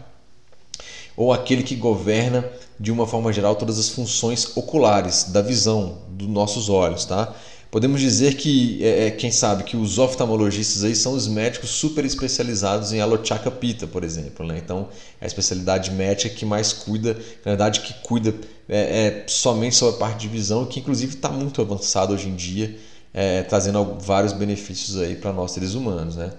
Ou 1.15 1.31
aquele 1.31 1.61
que 1.61 1.75
governa 1.75 2.49
de 2.79 2.91
uma 2.91 3.05
forma 3.05 3.31
geral 3.31 3.55
todas 3.55 3.77
as 3.77 3.89
funções 3.89 4.57
oculares 4.57 5.25
da 5.25 5.41
visão 5.41 5.99
dos 6.09 6.27
nossos 6.27 6.67
olhos, 6.67 7.05
tá? 7.05 7.35
Podemos 7.69 8.01
dizer 8.01 8.35
que, 8.35 8.83
é, 8.83 9.07
é, 9.07 9.11
quem 9.11 9.31
sabe, 9.31 9.63
que 9.63 9.77
os 9.77 9.97
oftalmologistas 9.97 10.83
aí 10.83 10.93
são 10.93 11.13
os 11.13 11.25
médicos 11.25 11.69
super 11.69 12.03
especializados 12.03 12.91
em 12.91 12.99
alochaka 12.99 13.49
pita, 13.49 13.87
por 13.87 14.03
exemplo. 14.03 14.45
Né? 14.45 14.57
Então, 14.61 14.89
é 15.21 15.23
a 15.23 15.27
especialidade 15.27 15.89
médica 15.91 16.35
que 16.35 16.43
mais 16.43 16.73
cuida, 16.73 17.13
na 17.45 17.51
verdade, 17.51 17.79
que 17.79 17.93
cuida 18.03 18.35
é, 18.67 19.23
é 19.23 19.23
somente 19.25 19.77
sobre 19.77 19.95
a 19.95 19.99
parte 19.99 20.19
de 20.19 20.27
visão, 20.27 20.65
que 20.65 20.81
inclusive 20.81 21.15
está 21.15 21.29
muito 21.29 21.61
avançado 21.61 22.13
hoje 22.13 22.27
em 22.27 22.35
dia 22.35 22.77
é, 23.13 23.43
trazendo 23.43 23.97
vários 23.99 24.33
benefícios 24.33 24.97
aí 24.97 25.15
para 25.15 25.33
nós 25.33 25.51
seres 25.51 25.73
humanos. 25.73 26.15
Né? 26.15 26.31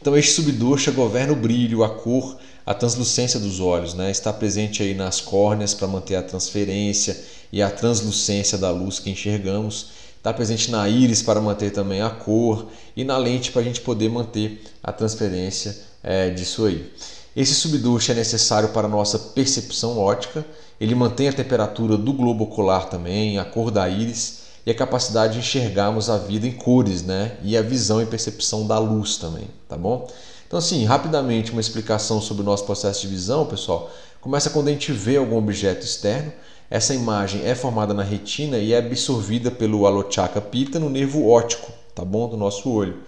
Então 0.00 0.16
este 0.16 0.32
subdosha 0.32 0.90
governa 0.90 1.32
o 1.32 1.36
brilho, 1.36 1.82
a 1.82 1.90
cor, 1.90 2.36
a 2.64 2.74
translucência 2.74 3.40
dos 3.40 3.60
olhos, 3.60 3.94
né? 3.94 4.10
está 4.10 4.32
presente 4.32 4.82
aí 4.82 4.94
nas 4.94 5.20
córneas 5.20 5.74
para 5.74 5.88
manter 5.88 6.16
a 6.16 6.22
transferência 6.22 7.16
e 7.52 7.60
a 7.62 7.70
translucência 7.70 8.56
da 8.56 8.70
luz 8.70 8.98
que 8.98 9.10
enxergamos, 9.10 9.88
está 10.16 10.32
presente 10.32 10.70
na 10.70 10.88
íris 10.88 11.22
para 11.22 11.40
manter 11.40 11.70
também 11.72 12.00
a 12.00 12.10
cor 12.10 12.68
e 12.94 13.02
na 13.02 13.16
lente 13.16 13.50
para 13.50 13.62
a 13.62 13.64
gente 13.64 13.80
poder 13.80 14.08
manter 14.08 14.62
a 14.82 14.92
transferência 14.92 15.76
é, 16.02 16.30
disso 16.30 16.64
aí. 16.64 16.92
Esse 17.34 17.54
subdosha 17.54 18.12
é 18.12 18.14
necessário 18.14 18.70
para 18.70 18.86
a 18.86 18.90
nossa 18.90 19.18
percepção 19.18 19.98
ótica, 19.98 20.44
ele 20.80 20.94
mantém 20.94 21.28
a 21.28 21.32
temperatura 21.32 21.96
do 21.96 22.12
globo 22.12 22.44
ocular 22.44 22.88
também, 22.88 23.38
a 23.38 23.44
cor 23.44 23.70
da 23.70 23.88
íris 23.88 24.39
e 24.64 24.70
a 24.70 24.74
capacidade 24.74 25.34
de 25.34 25.38
enxergarmos 25.40 26.10
a 26.10 26.18
vida 26.18 26.46
em 26.46 26.52
cores, 26.52 27.02
né? 27.02 27.36
E 27.42 27.56
a 27.56 27.62
visão 27.62 28.02
e 28.02 28.06
percepção 28.06 28.66
da 28.66 28.78
luz 28.78 29.16
também, 29.16 29.48
tá 29.68 29.76
bom? 29.76 30.08
Então, 30.46 30.58
assim, 30.58 30.84
rapidamente 30.84 31.52
uma 31.52 31.60
explicação 31.60 32.20
sobre 32.20 32.42
o 32.42 32.44
nosso 32.44 32.64
processo 32.64 33.02
de 33.02 33.08
visão, 33.08 33.46
pessoal. 33.46 33.90
Começa 34.20 34.50
quando 34.50 34.68
a 34.68 34.72
gente 34.72 34.92
vê 34.92 35.16
algum 35.16 35.38
objeto 35.38 35.84
externo. 35.84 36.32
Essa 36.68 36.94
imagem 36.94 37.44
é 37.44 37.54
formada 37.54 37.94
na 37.94 38.02
retina 38.02 38.58
e 38.58 38.72
é 38.72 38.78
absorvida 38.78 39.50
pelo 39.50 39.86
alochaka 39.86 40.40
pita 40.40 40.78
no 40.78 40.90
nervo 40.90 41.28
óptico, 41.28 41.72
tá 41.94 42.04
bom? 42.04 42.28
Do 42.28 42.36
nosso 42.36 42.70
olho. 42.70 42.98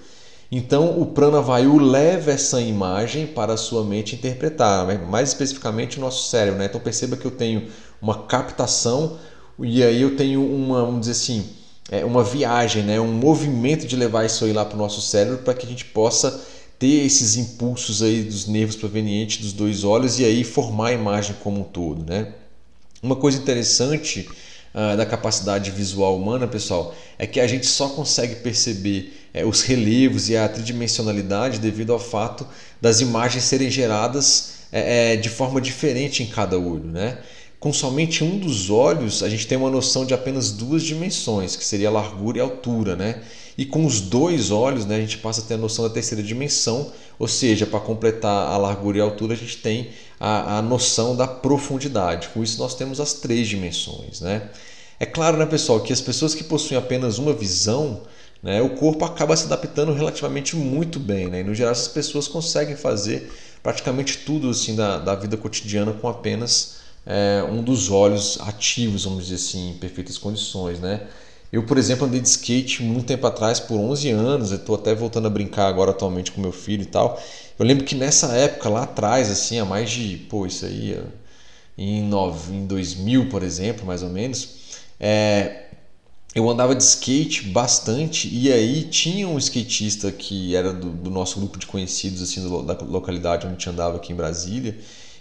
Então, 0.55 1.01
o 1.01 1.07
pranavayu 1.07 1.79
leva 1.79 2.31
essa 2.31 2.61
imagem 2.61 3.27
para 3.27 3.55
a 3.55 3.57
sua 3.57 3.83
mente 3.83 4.15
interpretar, 4.15 4.87
né? 4.87 4.99
mais 4.99 5.31
especificamente 5.31 5.97
o 5.97 6.01
nosso 6.01 6.29
cérebro. 6.29 6.59
Né? 6.59 6.67
Então, 6.67 6.81
perceba 6.81 7.17
que 7.17 7.25
eu 7.25 7.31
tenho 7.31 7.69
uma 8.03 8.25
captação 8.25 9.17
e 9.59 9.83
aí 9.83 10.01
eu 10.01 10.17
tenho 10.17 10.45
uma, 10.45 10.85
vamos 10.85 11.01
dizer 11.01 11.13
assim, 11.13 11.47
é, 11.91 12.05
uma 12.05 12.25
viagem, 12.25 12.83
né? 12.83 13.01
um 13.01 13.13
movimento 13.13 13.87
de 13.87 13.97
levar 13.97 14.25
isso 14.25 14.45
aí 14.45 14.53
lá 14.53 14.65
para 14.65 14.77
o 14.77 14.79
nosso 14.79 15.01
cérebro 15.01 15.39
para 15.39 15.55
que 15.55 15.67
a 15.67 15.69
gente 15.69 15.85
possa 15.85 16.43
ter 16.79 17.05
esses 17.05 17.37
impulsos 17.37 18.03
aí 18.03 18.23
dos 18.23 18.47
nervos 18.47 18.77
provenientes 18.77 19.39
dos 19.39 19.53
dois 19.53 19.85
olhos 19.85 20.19
e 20.19 20.25
aí 20.25 20.43
formar 20.43 20.89
a 20.89 20.93
imagem 20.93 21.37
como 21.43 21.61
um 21.61 21.65
todo. 21.65 22.05
Né? 22.05 22.33
Uma 23.03 23.15
coisa 23.15 23.39
interessante 23.39 24.29
uh, 24.75 24.97
da 24.97 25.07
capacidade 25.07 25.71
visual 25.71 26.17
humana, 26.17 26.49
pessoal, 26.49 26.95
é 27.19 27.27
que 27.27 27.39
a 27.39 27.47
gente 27.47 27.67
só 27.67 27.89
consegue 27.91 28.37
perceber 28.37 29.13
é, 29.35 29.45
os 29.45 29.63
relevos 29.63 30.29
e 30.29 30.37
a 30.37 30.49
tridimensionalidade 30.49 31.59
devido 31.59 31.93
ao 31.93 31.99
fato 32.01 32.47
das 32.81 33.01
imagens 33.01 33.45
serem 33.45 33.71
geradas 33.71 34.55
é, 34.73 35.13
é, 35.13 35.17
de 35.17 35.29
forma 35.29 35.61
diferente 35.61 36.23
em 36.23 36.27
cada 36.27 36.59
olho. 36.59 36.87
Né? 36.87 37.19
Com 37.63 37.73
somente 37.73 38.25
um 38.25 38.41
dos 38.41 38.71
olhos, 38.71 39.23
a 39.23 39.29
gente 39.29 39.47
tem 39.47 39.57
uma 39.57 39.71
noção 39.71 40.05
de 40.05 40.13
apenas 40.13 40.51
duas 40.51 40.83
dimensões, 40.83 41.55
que 41.55 41.65
seria 41.65 41.93
largura 41.93 42.39
e 42.39 42.41
altura, 42.41 42.97
né? 42.97 43.23
E 43.57 43.65
com 43.65 43.87
os 43.87 44.01
dois 44.01 44.51
olhos, 44.51 44.85
né, 44.85 44.97
a 44.97 45.01
gente 45.01 45.19
passa 45.19 45.43
a 45.43 45.45
ter 45.45 45.55
a 45.55 45.59
noção 45.59 45.87
da 45.87 45.95
terceira 45.95 46.25
dimensão, 46.25 46.91
ou 47.21 47.29
seja, 47.29 47.65
para 47.65 47.79
completar 47.79 48.49
a 48.49 48.57
largura 48.57 48.99
e 48.99 49.01
a 49.01 49.05
altura, 49.05 49.35
a 49.35 49.37
gente 49.37 49.59
tem 49.59 49.91
a, 50.19 50.59
a 50.59 50.63
noção 50.63 51.15
da 51.15 51.29
profundidade. 51.29 52.31
Com 52.31 52.43
isso, 52.43 52.59
nós 52.59 52.75
temos 52.75 52.99
as 52.99 53.13
três 53.13 53.47
dimensões, 53.47 54.21
né? 54.21 54.51
É 54.99 55.07
claro, 55.07 55.37
né, 55.37 55.47
pessoal, 55.47 55.79
que 55.79 55.93
as 55.93 56.01
pessoas 56.01 56.35
que 56.35 56.43
possuem 56.43 56.77
apenas 56.77 57.19
uma 57.19 57.33
visão, 57.33 58.01
né, 58.43 58.61
o 58.61 58.71
corpo 58.71 59.05
acaba 59.05 59.37
se 59.37 59.45
adaptando 59.45 59.93
relativamente 59.93 60.57
muito 60.57 60.99
bem, 60.99 61.29
né? 61.29 61.43
E 61.43 61.45
no 61.45 61.55
geral, 61.55 61.71
essas 61.71 61.87
pessoas 61.87 62.27
conseguem 62.27 62.75
fazer 62.75 63.31
praticamente 63.63 64.19
tudo 64.27 64.51
assim 64.51 64.75
da, 64.75 64.99
da 64.99 65.15
vida 65.15 65.37
cotidiana 65.37 65.93
com 65.93 66.09
apenas 66.09 66.82
é, 67.07 67.43
um 67.51 67.63
dos 67.63 67.91
olhos 67.91 68.39
ativos, 68.41 69.05
vamos 69.05 69.25
dizer 69.25 69.37
assim, 69.37 69.71
em 69.71 69.75
perfeitas 69.75 70.19
condições, 70.19 70.81
né? 70.81 71.07
Eu, 71.53 71.65
por 71.65 71.77
exemplo, 71.77 72.07
andei 72.07 72.21
de 72.21 72.29
skate 72.29 72.83
muito 72.83 73.05
tempo 73.07 73.27
atrás, 73.27 73.61
por 73.61 73.79
11 73.79 74.11
anos, 74.11 74.53
estou 74.53 74.75
até 74.75 74.95
voltando 74.95 75.27
a 75.27 75.31
brincar 75.31 75.67
agora 75.67 75.91
atualmente 75.91 76.33
com 76.33 76.41
meu 76.41 76.53
filho 76.53 76.83
e 76.83 76.87
tal. 76.87 77.21
Eu 77.59 77.67
lembro 77.67 77.85
que 77.85 77.95
nessa 77.95 78.29
época, 78.35 78.71
lá 78.71 78.85
atrás, 78.85 79.31
assim, 79.31 79.59
há 79.59 79.65
mais 79.65 79.91
de, 79.91 80.17
pô, 80.31 80.47
isso 80.47 80.65
aí, 80.65 80.99
em, 81.77 82.03
nove, 82.05 82.55
em 82.55 82.67
2000, 82.67 83.29
por 83.29 83.43
exemplo, 83.43 83.85
mais 83.85 84.03
ou 84.03 84.09
menos, 84.09 84.49
é, 84.99 85.65
eu 86.35 86.49
andava 86.49 86.75
de 86.75 86.83
skate 86.83 87.49
bastante 87.49 88.29
e 88.33 88.51
aí 88.51 88.85
tinha 88.85 89.29
um 89.29 89.37
skatista 89.37 90.11
que 90.11 90.57
era 90.57 90.73
do, 90.73 90.89
do 90.89 91.11
nosso 91.11 91.39
grupo 91.39 91.59
de 91.59 91.67
conhecidos, 91.67 92.23
assim, 92.23 92.43
do, 92.43 92.63
da 92.63 92.75
localidade 92.83 93.47
onde 93.47 93.57
a 93.57 93.59
gente 93.59 93.69
andava 93.69 93.97
aqui 93.99 94.13
em 94.13 94.17
Brasília, 94.17 94.79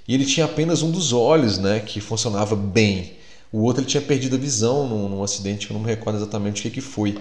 e 0.07 0.13
ele 0.13 0.25
tinha 0.25 0.45
apenas 0.45 0.81
um 0.81 0.91
dos 0.91 1.13
olhos 1.13 1.57
né, 1.57 1.79
que 1.79 2.01
funcionava 2.01 2.55
bem. 2.55 3.13
O 3.51 3.63
outro 3.63 3.81
ele 3.81 3.89
tinha 3.89 4.01
perdido 4.01 4.35
a 4.35 4.39
visão 4.39 4.87
num, 4.87 5.09
num 5.09 5.23
acidente 5.23 5.67
que 5.67 5.73
eu 5.73 5.77
não 5.77 5.83
me 5.83 5.89
recordo 5.89 6.17
exatamente 6.17 6.59
o 6.59 6.63
que, 6.63 6.69
que 6.69 6.81
foi. 6.81 7.17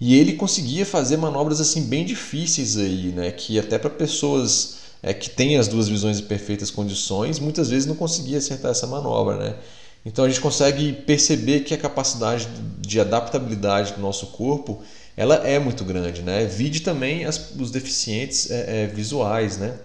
E 0.00 0.18
ele 0.18 0.32
conseguia 0.32 0.84
fazer 0.84 1.16
manobras 1.16 1.60
assim 1.60 1.84
bem 1.84 2.04
difíceis 2.04 2.76
aí, 2.76 3.08
né, 3.08 3.30
que 3.30 3.58
até 3.58 3.78
para 3.78 3.90
pessoas 3.90 4.78
é, 5.02 5.12
que 5.12 5.28
têm 5.30 5.56
as 5.56 5.68
duas 5.68 5.88
visões 5.88 6.18
em 6.18 6.24
perfeitas 6.24 6.70
condições, 6.70 7.38
muitas 7.38 7.68
vezes 7.68 7.86
não 7.86 7.94
conseguia 7.94 8.38
acertar 8.38 8.70
essa 8.70 8.86
manobra, 8.86 9.36
né? 9.36 9.56
Então 10.04 10.24
a 10.24 10.28
gente 10.28 10.40
consegue 10.40 10.92
perceber 10.92 11.60
que 11.60 11.72
a 11.72 11.78
capacidade 11.78 12.48
de 12.78 13.00
adaptabilidade 13.00 13.92
do 13.92 14.00
nosso 14.00 14.28
corpo 14.28 14.82
ela 15.16 15.36
é 15.46 15.58
muito 15.58 15.84
grande, 15.84 16.22
né? 16.22 16.44
Vide 16.44 16.80
também 16.80 17.24
as, 17.24 17.54
os 17.54 17.70
deficientes 17.70 18.50
é, 18.50 18.84
é, 18.84 18.86
visuais, 18.86 19.58
né? 19.58 19.78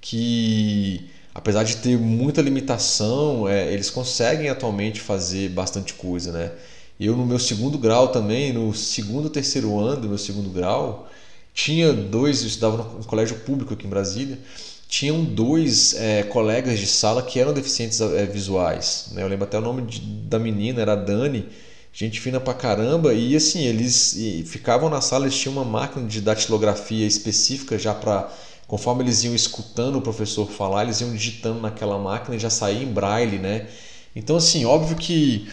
Que 0.00 1.10
apesar 1.40 1.62
de 1.64 1.76
ter 1.76 1.98
muita 1.98 2.42
limitação, 2.42 3.48
é, 3.48 3.72
eles 3.72 3.88
conseguem 3.88 4.50
atualmente 4.50 5.00
fazer 5.00 5.48
bastante 5.48 5.94
coisa, 5.94 6.30
né? 6.30 6.52
Eu 6.98 7.16
no 7.16 7.24
meu 7.24 7.38
segundo 7.38 7.78
grau 7.78 8.08
também, 8.08 8.52
no 8.52 8.74
segundo 8.74 9.30
terceiro 9.30 9.78
ano 9.78 10.02
do 10.02 10.08
meu 10.08 10.18
segundo 10.18 10.50
grau, 10.50 11.08
tinha 11.54 11.94
dois, 11.94 12.42
eu 12.42 12.48
estudava 12.48 12.76
no 12.76 13.04
colégio 13.06 13.36
público 13.38 13.72
aqui 13.72 13.86
em 13.86 13.90
Brasília, 13.90 14.38
tinham 14.86 15.24
dois 15.24 15.94
é, 15.94 16.24
colegas 16.24 16.78
de 16.78 16.86
sala 16.86 17.22
que 17.22 17.40
eram 17.40 17.54
deficientes 17.54 18.02
é, 18.02 18.26
visuais. 18.26 19.06
Né? 19.12 19.22
Eu 19.22 19.28
lembro 19.28 19.44
até 19.44 19.56
o 19.56 19.62
nome 19.62 19.82
de, 19.82 19.98
da 20.00 20.38
menina, 20.38 20.82
era 20.82 20.94
Dani, 20.94 21.48
gente 21.90 22.20
fina 22.20 22.38
pra 22.38 22.52
caramba, 22.52 23.14
e 23.14 23.34
assim, 23.34 23.64
eles 23.64 24.14
e 24.14 24.44
ficavam 24.46 24.90
na 24.90 25.00
sala, 25.00 25.24
eles 25.24 25.38
tinham 25.38 25.54
uma 25.54 25.64
máquina 25.64 26.06
de 26.06 26.20
datilografia 26.20 27.06
específica 27.06 27.78
já 27.78 27.94
para 27.94 28.30
conforme 28.70 29.02
eles 29.02 29.24
iam 29.24 29.34
escutando 29.34 29.96
o 29.96 30.00
professor 30.00 30.48
falar, 30.48 30.84
eles 30.84 31.00
iam 31.00 31.10
digitando 31.10 31.60
naquela 31.60 31.98
máquina 31.98 32.36
e 32.36 32.38
já 32.38 32.48
saía 32.48 32.84
em 32.84 32.86
braille, 32.86 33.36
né? 33.36 33.66
Então, 34.14 34.36
assim, 34.36 34.64
óbvio 34.64 34.96
que 34.96 35.48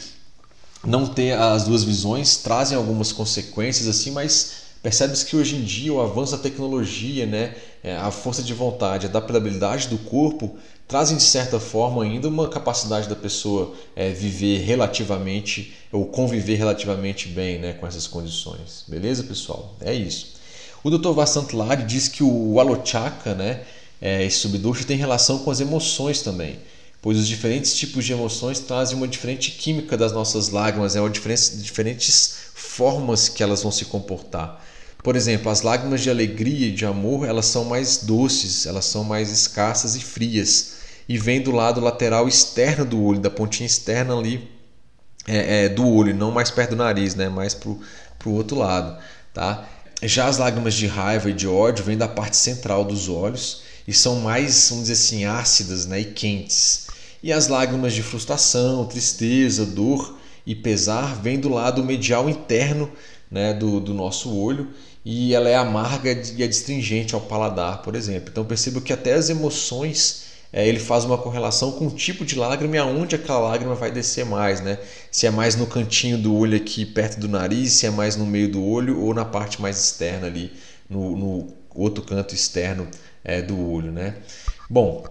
não 0.85 1.07
ter 1.07 1.35
as 1.35 1.63
duas 1.63 1.83
visões 1.83 2.37
trazem 2.37 2.77
algumas 2.77 3.11
consequências, 3.11 3.87
assim, 3.87 4.11
mas 4.11 4.67
percebe-se 4.83 5.25
que 5.25 5.35
hoje 5.35 5.55
em 5.55 5.63
dia 5.63 5.91
o 5.91 5.99
avanço 5.99 6.33
da 6.33 6.37
tecnologia, 6.37 7.25
né, 7.25 7.55
é, 7.83 7.97
a 7.97 8.11
força 8.11 8.43
de 8.43 8.53
vontade, 8.53 9.07
a 9.07 9.09
adaptabilidade 9.09 9.87
do 9.87 9.97
corpo 9.97 10.55
trazem 10.87 11.17
de 11.17 11.23
certa 11.23 11.59
forma 11.59 12.03
ainda 12.03 12.27
uma 12.27 12.47
capacidade 12.47 13.09
da 13.09 13.15
pessoa 13.15 13.73
é, 13.95 14.11
viver 14.11 14.59
relativamente 14.59 15.73
ou 15.91 16.05
conviver 16.05 16.57
relativamente 16.57 17.29
bem 17.29 17.57
né, 17.57 17.73
com 17.73 17.87
essas 17.87 18.05
condições. 18.05 18.85
Beleza, 18.87 19.23
pessoal? 19.23 19.75
É 19.81 19.91
isso. 19.91 20.36
O 20.87 20.89
Dr. 20.89 21.11
Vasant 21.11 21.51
Lad 21.51 21.83
diz 21.83 22.07
que 22.07 22.23
o 22.23 22.61
alochaka, 22.61 23.35
né, 23.35 23.59
é, 24.01 24.23
esse 24.23 24.37
subdosha, 24.37 24.85
tem 24.85 24.95
relação 24.95 25.39
com 25.39 25.51
as 25.51 25.59
emoções 25.59 26.21
também, 26.21 26.59
pois 27.01 27.17
os 27.17 27.27
diferentes 27.27 27.75
tipos 27.75 28.05
de 28.05 28.13
emoções 28.13 28.61
trazem 28.61 28.95
uma 28.95 29.05
diferente 29.05 29.51
química 29.51 29.97
das 29.97 30.13
nossas 30.13 30.47
lágrimas, 30.47 30.95
é 30.95 31.01
uma 31.01 31.09
diferença, 31.09 31.57
diferentes 31.57 32.37
formas 32.53 33.27
que 33.27 33.43
elas 33.43 33.63
vão 33.63 33.69
se 33.69 33.83
comportar. 33.83 34.65
Por 35.03 35.17
exemplo, 35.17 35.51
as 35.51 35.61
lágrimas 35.61 35.99
de 35.99 36.09
alegria 36.09 36.67
e 36.67 36.71
de 36.71 36.85
amor, 36.85 37.27
elas 37.27 37.47
são 37.47 37.65
mais 37.65 37.97
doces, 37.97 38.65
elas 38.65 38.85
são 38.85 39.03
mais 39.03 39.29
escassas 39.29 39.93
e 39.97 39.99
frias 39.99 40.75
e 41.09 41.17
vem 41.17 41.41
do 41.41 41.51
lado 41.51 41.81
lateral 41.81 42.29
externo 42.29 42.85
do 42.85 43.03
olho, 43.03 43.19
da 43.19 43.29
pontinha 43.29 43.67
externa 43.67 44.17
ali 44.17 44.49
é, 45.27 45.65
é, 45.65 45.69
do 45.69 45.85
olho, 45.85 46.15
não 46.15 46.31
mais 46.31 46.49
perto 46.49 46.69
do 46.69 46.75
nariz, 46.77 47.13
né? 47.13 47.27
mais 47.27 47.53
para 47.53 47.69
o 47.69 48.31
outro 48.31 48.57
lado. 48.57 48.97
Tá? 49.33 49.67
Já 50.03 50.27
as 50.27 50.37
lágrimas 50.37 50.75
de 50.75 50.85
raiva 50.85 51.29
e 51.29 51.33
de 51.33 51.47
ódio 51.47 51.83
vêm 51.83 51.97
da 51.97 52.07
parte 52.07 52.37
central 52.37 52.85
dos 52.85 53.09
olhos 53.09 53.61
e 53.87 53.93
são 53.93 54.17
mais, 54.17 54.69
vamos 54.69 54.87
dizer 54.87 54.93
assim, 54.93 55.25
ácidas 55.25 55.87
né? 55.87 56.01
e 56.01 56.05
quentes. 56.05 56.87
E 57.23 57.33
as 57.33 57.47
lágrimas 57.47 57.93
de 57.93 58.03
frustração, 58.03 58.85
tristeza, 58.85 59.65
dor 59.65 60.15
e 60.45 60.53
pesar 60.53 61.19
vêm 61.19 61.39
do 61.39 61.49
lado 61.49 61.83
medial 61.83 62.29
interno 62.29 62.91
né? 63.31 63.55
do, 63.55 63.79
do 63.79 63.91
nosso 63.91 64.31
olho 64.35 64.67
e 65.03 65.33
ela 65.33 65.49
é 65.49 65.55
amarga 65.55 66.11
e 66.11 66.43
adstringente 66.43 67.15
ao 67.15 67.21
paladar, 67.21 67.81
por 67.81 67.95
exemplo. 67.95 68.29
Então 68.29 68.45
perceba 68.45 68.79
que 68.79 68.93
até 68.93 69.13
as 69.13 69.29
emoções 69.31 70.26
é, 70.57 70.67
ele 70.67 70.79
faz 70.79 71.05
uma 71.05 71.19
correlação 71.19 71.71
com 71.71 71.85
o 71.85 71.91
tipo 71.91 72.25
de 72.25 72.35
lágrima 72.35 72.77
e 72.77 72.79
aonde 72.79 73.13
aquela 73.13 73.37
lágrima 73.37 73.75
vai 73.75 73.91
descer 73.91 74.25
mais, 74.25 74.59
né? 74.59 74.79
Se 75.11 75.27
é 75.27 75.29
mais 75.29 75.55
no 75.55 75.67
cantinho 75.67 76.17
do 76.17 76.33
olho 76.35 76.57
aqui 76.57 76.83
perto 76.83 77.19
do 77.19 77.27
nariz, 77.27 77.73
se 77.73 77.85
é 77.85 77.91
mais 77.91 78.15
no 78.15 78.25
meio 78.25 78.49
do 78.49 78.65
olho 78.65 78.99
ou 78.99 79.13
na 79.13 79.23
parte 79.23 79.61
mais 79.61 79.77
externa 79.79 80.25
ali, 80.25 80.51
no, 80.89 81.15
no 81.15 81.47
outro 81.75 82.03
canto 82.03 82.33
externo 82.33 82.87
é, 83.23 83.39
do 83.39 83.55
olho, 83.69 83.91
né? 83.91 84.15
Bom, 84.67 85.05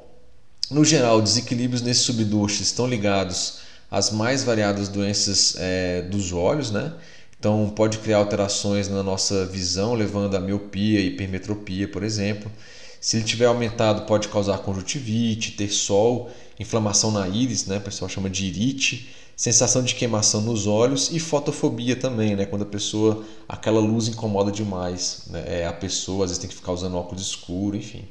no 0.68 0.84
geral, 0.84 1.22
desequilíbrios 1.22 1.80
nesse 1.80 2.00
subduche 2.00 2.64
estão 2.64 2.88
ligados 2.88 3.60
às 3.88 4.10
mais 4.10 4.42
variadas 4.42 4.88
doenças 4.88 5.54
é, 5.60 6.02
dos 6.02 6.32
olhos, 6.32 6.72
né? 6.72 6.92
Então 7.38 7.70
pode 7.70 7.98
criar 7.98 8.16
alterações 8.16 8.88
na 8.88 9.00
nossa 9.00 9.46
visão, 9.46 9.94
levando 9.94 10.36
a 10.36 10.40
miopia 10.40 10.98
e 10.98 11.06
hipermetropia, 11.06 11.86
por 11.86 12.02
exemplo. 12.02 12.50
Se 13.00 13.16
ele 13.16 13.24
tiver 13.24 13.46
aumentado, 13.46 14.02
pode 14.06 14.28
causar 14.28 14.58
conjuntivite, 14.58 15.52
ter 15.52 15.68
sol, 15.68 16.30
inflamação 16.58 17.10
na 17.10 17.28
íris, 17.28 17.66
né? 17.66 17.78
o 17.78 17.80
pessoal 17.80 18.08
chama 18.08 18.30
de 18.30 18.46
irite, 18.46 19.14
sensação 19.36 19.82
de 19.82 19.94
queimação 19.94 20.40
nos 20.40 20.66
olhos 20.66 21.10
e 21.12 21.20
fotofobia 21.20 21.94
também, 21.94 22.34
né? 22.34 22.46
quando 22.46 22.62
a 22.62 22.66
pessoa, 22.66 23.24
aquela 23.48 23.80
luz 23.80 24.08
incomoda 24.08 24.50
demais 24.50 25.24
né? 25.28 25.44
é, 25.46 25.66
a 25.66 25.72
pessoa, 25.72 26.24
às 26.24 26.30
vezes 26.30 26.40
tem 26.40 26.48
que 26.48 26.56
ficar 26.56 26.72
usando 26.72 26.96
óculos 26.96 27.22
escuros, 27.22 27.80
enfim. 27.80 28.04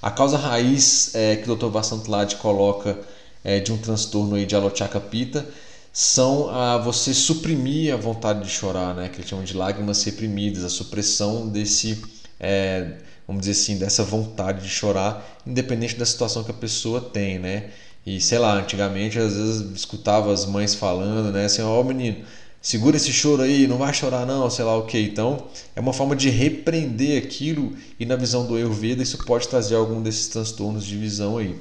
A 0.00 0.10
causa 0.10 0.36
raiz 0.36 1.14
é, 1.14 1.36
que 1.36 1.50
o 1.50 1.56
Dr. 1.56 1.68
Vasantlad 1.68 2.34
coloca 2.36 2.98
é, 3.42 3.60
de 3.60 3.72
um 3.72 3.78
transtorno 3.78 4.36
aí 4.36 4.46
de 4.46 4.54
alochaka 4.56 5.00
pita 5.00 5.46
são 5.92 6.50
a 6.50 6.76
você 6.76 7.14
suprimir 7.14 7.94
a 7.94 7.96
vontade 7.96 8.42
de 8.42 8.50
chorar, 8.50 8.94
né? 8.94 9.08
que 9.08 9.18
eles 9.18 9.28
chamam 9.30 9.44
de 9.44 9.54
lágrimas 9.54 10.02
reprimidas, 10.02 10.64
a 10.64 10.68
supressão 10.68 11.48
desse 11.48 12.02
é, 12.40 12.96
vamos 13.26 13.46
dizer 13.46 13.52
assim, 13.52 13.78
dessa 13.78 14.02
vontade 14.02 14.62
de 14.62 14.68
chorar, 14.68 15.40
independente 15.46 15.96
da 15.96 16.04
situação 16.04 16.44
que 16.44 16.50
a 16.50 16.54
pessoa 16.54 17.00
tem, 17.00 17.38
né? 17.38 17.70
E 18.06 18.20
sei 18.20 18.38
lá, 18.38 18.54
antigamente 18.54 19.18
às 19.18 19.34
vezes 19.34 19.60
escutava 19.74 20.32
as 20.32 20.44
mães 20.44 20.74
falando, 20.74 21.32
né, 21.32 21.46
assim, 21.46 21.62
ó 21.62 21.80
oh, 21.80 21.84
menino, 21.84 22.24
segura 22.60 22.96
esse 22.96 23.12
choro 23.12 23.42
aí, 23.42 23.66
não 23.66 23.78
vai 23.78 23.94
chorar 23.94 24.26
não, 24.26 24.50
sei 24.50 24.64
lá 24.64 24.76
o 24.76 24.86
que. 24.86 24.98
Então, 24.98 25.46
é 25.74 25.80
uma 25.80 25.92
forma 25.92 26.14
de 26.14 26.28
repreender 26.28 27.22
aquilo 27.22 27.74
e 27.98 28.04
na 28.04 28.16
visão 28.16 28.46
do 28.46 28.56
Ayurveda 28.56 29.02
isso 29.02 29.18
pode 29.24 29.48
trazer 29.48 29.74
algum 29.76 30.02
desses 30.02 30.28
transtornos 30.28 30.84
de 30.84 30.96
visão 30.96 31.38
aí. 31.38 31.56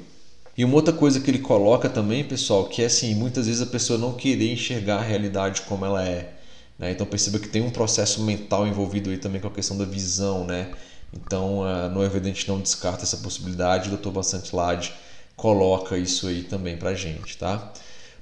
E 0.57 0.63
uma 0.63 0.75
outra 0.75 0.93
coisa 0.93 1.19
que 1.19 1.31
ele 1.31 1.39
coloca 1.39 1.89
também, 1.89 2.23
pessoal, 2.23 2.65
que 2.65 2.83
é 2.83 2.85
assim, 2.85 3.15
muitas 3.15 3.47
vezes 3.47 3.61
a 3.61 3.65
pessoa 3.65 3.97
não 3.97 4.13
querer 4.13 4.51
enxergar 4.51 4.97
a 4.97 5.01
realidade 5.01 5.61
como 5.63 5.85
ela 5.85 6.07
é. 6.07 6.33
Né? 6.77 6.91
Então 6.91 7.07
perceba 7.07 7.39
que 7.39 7.47
tem 7.47 7.61
um 7.61 7.71
processo 7.71 8.21
mental 8.23 8.67
envolvido 8.67 9.09
aí 9.09 9.17
também 9.17 9.41
com 9.41 9.47
a 9.47 9.51
questão 9.51 9.77
da 9.77 9.85
visão, 9.85 10.45
né? 10.45 10.71
Então, 11.15 11.59
uh, 11.59 11.89
no 11.89 12.03
Evidente 12.03 12.47
não 12.47 12.59
descarta 12.59 13.03
essa 13.03 13.17
possibilidade, 13.17 13.93
o 13.93 13.97
Dr. 13.97 14.09
Bastante 14.09 14.55
Lade 14.55 14.93
coloca 15.35 15.97
isso 15.97 16.27
aí 16.27 16.43
também 16.43 16.77
para 16.77 16.93
gente, 16.93 17.37
tá? 17.37 17.71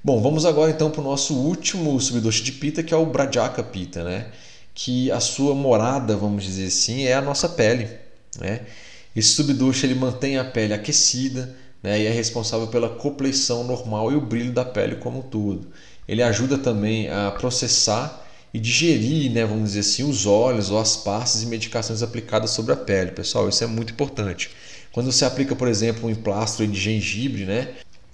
Bom, 0.04 0.20
vamos 0.20 0.44
agora 0.44 0.70
então 0.70 0.90
para 0.90 1.00
o 1.00 1.04
nosso 1.04 1.34
último 1.34 1.98
subdoce 2.00 2.42
de 2.42 2.52
pita, 2.52 2.82
que 2.82 2.92
é 2.92 2.96
o 2.96 3.06
Brajaka 3.06 3.62
pita, 3.62 4.02
né? 4.02 4.26
Que 4.74 5.10
a 5.10 5.20
sua 5.20 5.54
morada, 5.54 6.16
vamos 6.16 6.42
dizer 6.42 6.66
assim, 6.66 7.04
é 7.04 7.14
a 7.14 7.20
nossa 7.20 7.48
pele, 7.48 7.88
né? 8.38 8.62
Esse 9.14 9.28
subdoce 9.28 9.86
ele 9.86 9.94
mantém 9.94 10.38
a 10.38 10.44
pele 10.44 10.74
aquecida, 10.74 11.54
né? 11.82 12.00
E 12.00 12.06
é 12.06 12.10
responsável 12.10 12.66
pela 12.66 12.88
copleição 12.88 13.64
normal 13.64 14.10
e 14.10 14.16
o 14.16 14.20
brilho 14.20 14.52
da 14.52 14.64
pele 14.64 14.96
como 14.96 15.20
um 15.20 15.22
todo. 15.22 15.68
Ele 16.08 16.22
ajuda 16.22 16.58
também 16.58 17.08
a 17.08 17.30
processar 17.30 18.21
e 18.52 18.60
digerir, 18.60 19.30
né, 19.30 19.44
vamos 19.44 19.70
dizer 19.70 19.80
assim, 19.80 20.02
os 20.02 20.26
óleos 20.26 20.70
ou 20.70 20.78
as 20.78 20.96
pastas 20.96 21.42
e 21.42 21.46
medicações 21.46 22.02
aplicadas 22.02 22.50
sobre 22.50 22.72
a 22.72 22.76
pele. 22.76 23.12
Pessoal, 23.12 23.48
isso 23.48 23.64
é 23.64 23.66
muito 23.66 23.92
importante. 23.92 24.50
Quando 24.92 25.10
você 25.10 25.24
aplica, 25.24 25.56
por 25.56 25.68
exemplo, 25.68 26.06
um 26.06 26.10
emplastro 26.10 26.66
de 26.66 26.78
gengibre, 26.78 27.44
né, 27.46 27.68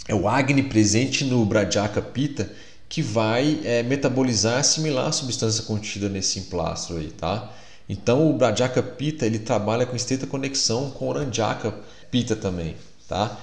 é 0.06 0.14
o 0.14 0.28
Agni 0.28 0.62
presente 0.62 1.24
no 1.24 1.44
Brajaka 1.44 2.00
Pita 2.00 2.50
que 2.88 3.02
vai 3.02 3.60
é, 3.64 3.82
metabolizar, 3.82 4.58
assimilar 4.58 5.08
a 5.08 5.12
substância 5.12 5.64
contida 5.64 6.08
nesse 6.08 6.38
emplastro 6.38 6.96
aí, 6.96 7.08
tá? 7.08 7.52
Então 7.88 8.30
o 8.30 8.32
Brajaka 8.32 8.82
Pita 8.82 9.26
ele 9.26 9.38
trabalha 9.38 9.84
com 9.84 9.94
estreita 9.94 10.26
conexão 10.26 10.90
com 10.90 11.06
o 11.06 11.08
Oranjaka 11.08 11.74
Pita 12.10 12.34
também, 12.34 12.76
tá? 13.06 13.38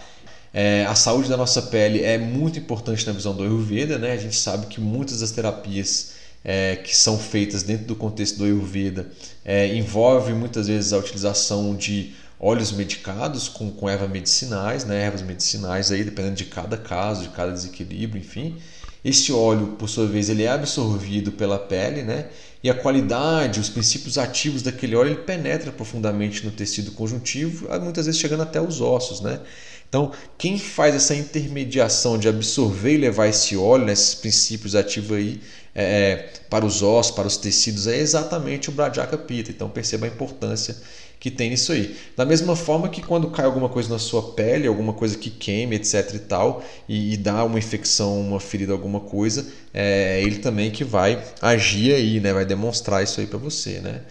É, 0.52 0.86
a 0.86 0.96
saúde 0.96 1.30
da 1.30 1.38
nossa 1.38 1.62
pele 1.64 2.02
é 2.02 2.18
muito 2.18 2.58
importante 2.58 3.06
na 3.06 3.12
visão 3.14 3.36
do 3.36 3.44
Ayurveda, 3.44 3.98
né? 3.98 4.14
A 4.14 4.18
gente 4.18 4.36
sabe 4.36 4.68
que 4.68 4.80
muitas 4.80 5.20
das 5.20 5.32
terapias 5.32 6.14
é, 6.46 6.76
que 6.76 6.96
são 6.96 7.18
feitas 7.18 7.64
dentro 7.64 7.88
do 7.88 7.96
contexto 7.96 8.38
do 8.38 8.46
Ayurveda 8.46 9.08
é, 9.44 9.76
envolve 9.76 10.32
muitas 10.32 10.68
vezes 10.68 10.94
a 10.94 10.98
utilização 10.98 11.76
de 11.76 12.14
óleos 12.40 12.72
medicados 12.72 13.50
com, 13.50 13.72
com 13.72 13.90
ervas 13.90 14.10
medicinais, 14.10 14.86
né, 14.86 15.02
ervas 15.02 15.24
medicinais 15.24 15.92
aí 15.92 16.04
dependendo 16.04 16.36
de 16.36 16.46
cada 16.46 16.78
caso, 16.78 17.24
de 17.24 17.30
cada 17.30 17.52
desequilíbrio, 17.52 18.22
enfim. 18.22 18.58
Esse 19.04 19.32
óleo, 19.32 19.76
por 19.78 19.88
sua 19.88 20.08
vez, 20.08 20.30
ele 20.30 20.44
é 20.44 20.50
absorvido 20.50 21.32
pela 21.32 21.60
pele, 21.60 22.02
né? 22.02 22.26
E 22.64 22.72
a 22.72 22.74
qualidade, 22.74 23.60
os 23.60 23.70
princípios 23.70 24.18
ativos 24.18 24.64
daquele 24.64 24.96
óleo, 24.96 25.12
ele 25.12 25.22
penetra 25.22 25.72
profundamente 25.72 26.44
no 26.44 26.50
tecido 26.50 26.90
conjuntivo, 26.92 27.68
muitas 27.80 28.08
vezes 28.08 28.20
chegando 28.20 28.42
até 28.42 28.60
os 28.60 28.82
ossos, 28.82 29.22
né? 29.22 29.42
Então, 29.88 30.12
quem 30.38 30.58
faz 30.58 30.96
essa 30.96 31.14
intermediação 31.14 32.18
de 32.18 32.28
absorver 32.28 32.96
e 32.96 32.98
levar 32.98 33.28
esse 33.28 33.56
óleo, 33.56 33.86
né, 33.86 33.94
esses 33.94 34.16
princípios 34.16 34.76
ativos 34.76 35.16
aí, 35.16 35.40
é, 35.76 35.84
é, 35.84 36.30
para 36.50 36.66
os 36.66 36.82
ossos, 36.82 37.12
para 37.14 37.28
os 37.28 37.36
tecidos, 37.36 37.86
é 37.86 37.98
exatamente 37.98 38.70
o 38.70 38.72
Brajaka 38.72 39.18
Pita. 39.18 39.52
Então 39.52 39.70
perceba 39.70 40.06
a 40.06 40.10
importância 40.10 40.78
que 41.20 41.30
tem 41.30 41.50
nisso 41.50 41.74
aí. 41.74 41.98
Da 42.16 42.26
mesma 42.26 42.56
forma 42.56 42.88
que 42.88 43.02
quando 43.02 43.30
cai 43.30 43.46
alguma 43.46 43.68
coisa 43.68 43.90
na 43.90 44.00
sua 44.00 44.32
pele, 44.34 44.68
alguma 44.68 44.94
coisa 44.94 45.18
que 45.18 45.30
queime, 45.30 45.76
etc 45.76 46.14
e 46.14 46.20
tal, 46.20 46.64
e, 46.88 47.14
e 47.14 47.18
dá 47.18 47.44
uma 47.44 47.60
infecção, 47.60 48.22
uma 48.22 48.40
ferida, 48.40 48.72
alguma 48.72 49.02
coisa, 49.02 49.46
é 49.74 50.22
ele 50.22 50.38
também 50.38 50.72
que 50.72 50.84
vai 50.84 51.22
agir 51.42 51.94
aí, 51.94 52.20
né? 52.22 52.32
vai 52.32 52.46
demonstrar 52.46 53.04
isso 53.04 53.20
aí 53.20 53.28
para 53.28 53.40
você. 53.40 53.80
Né? 53.80 54.02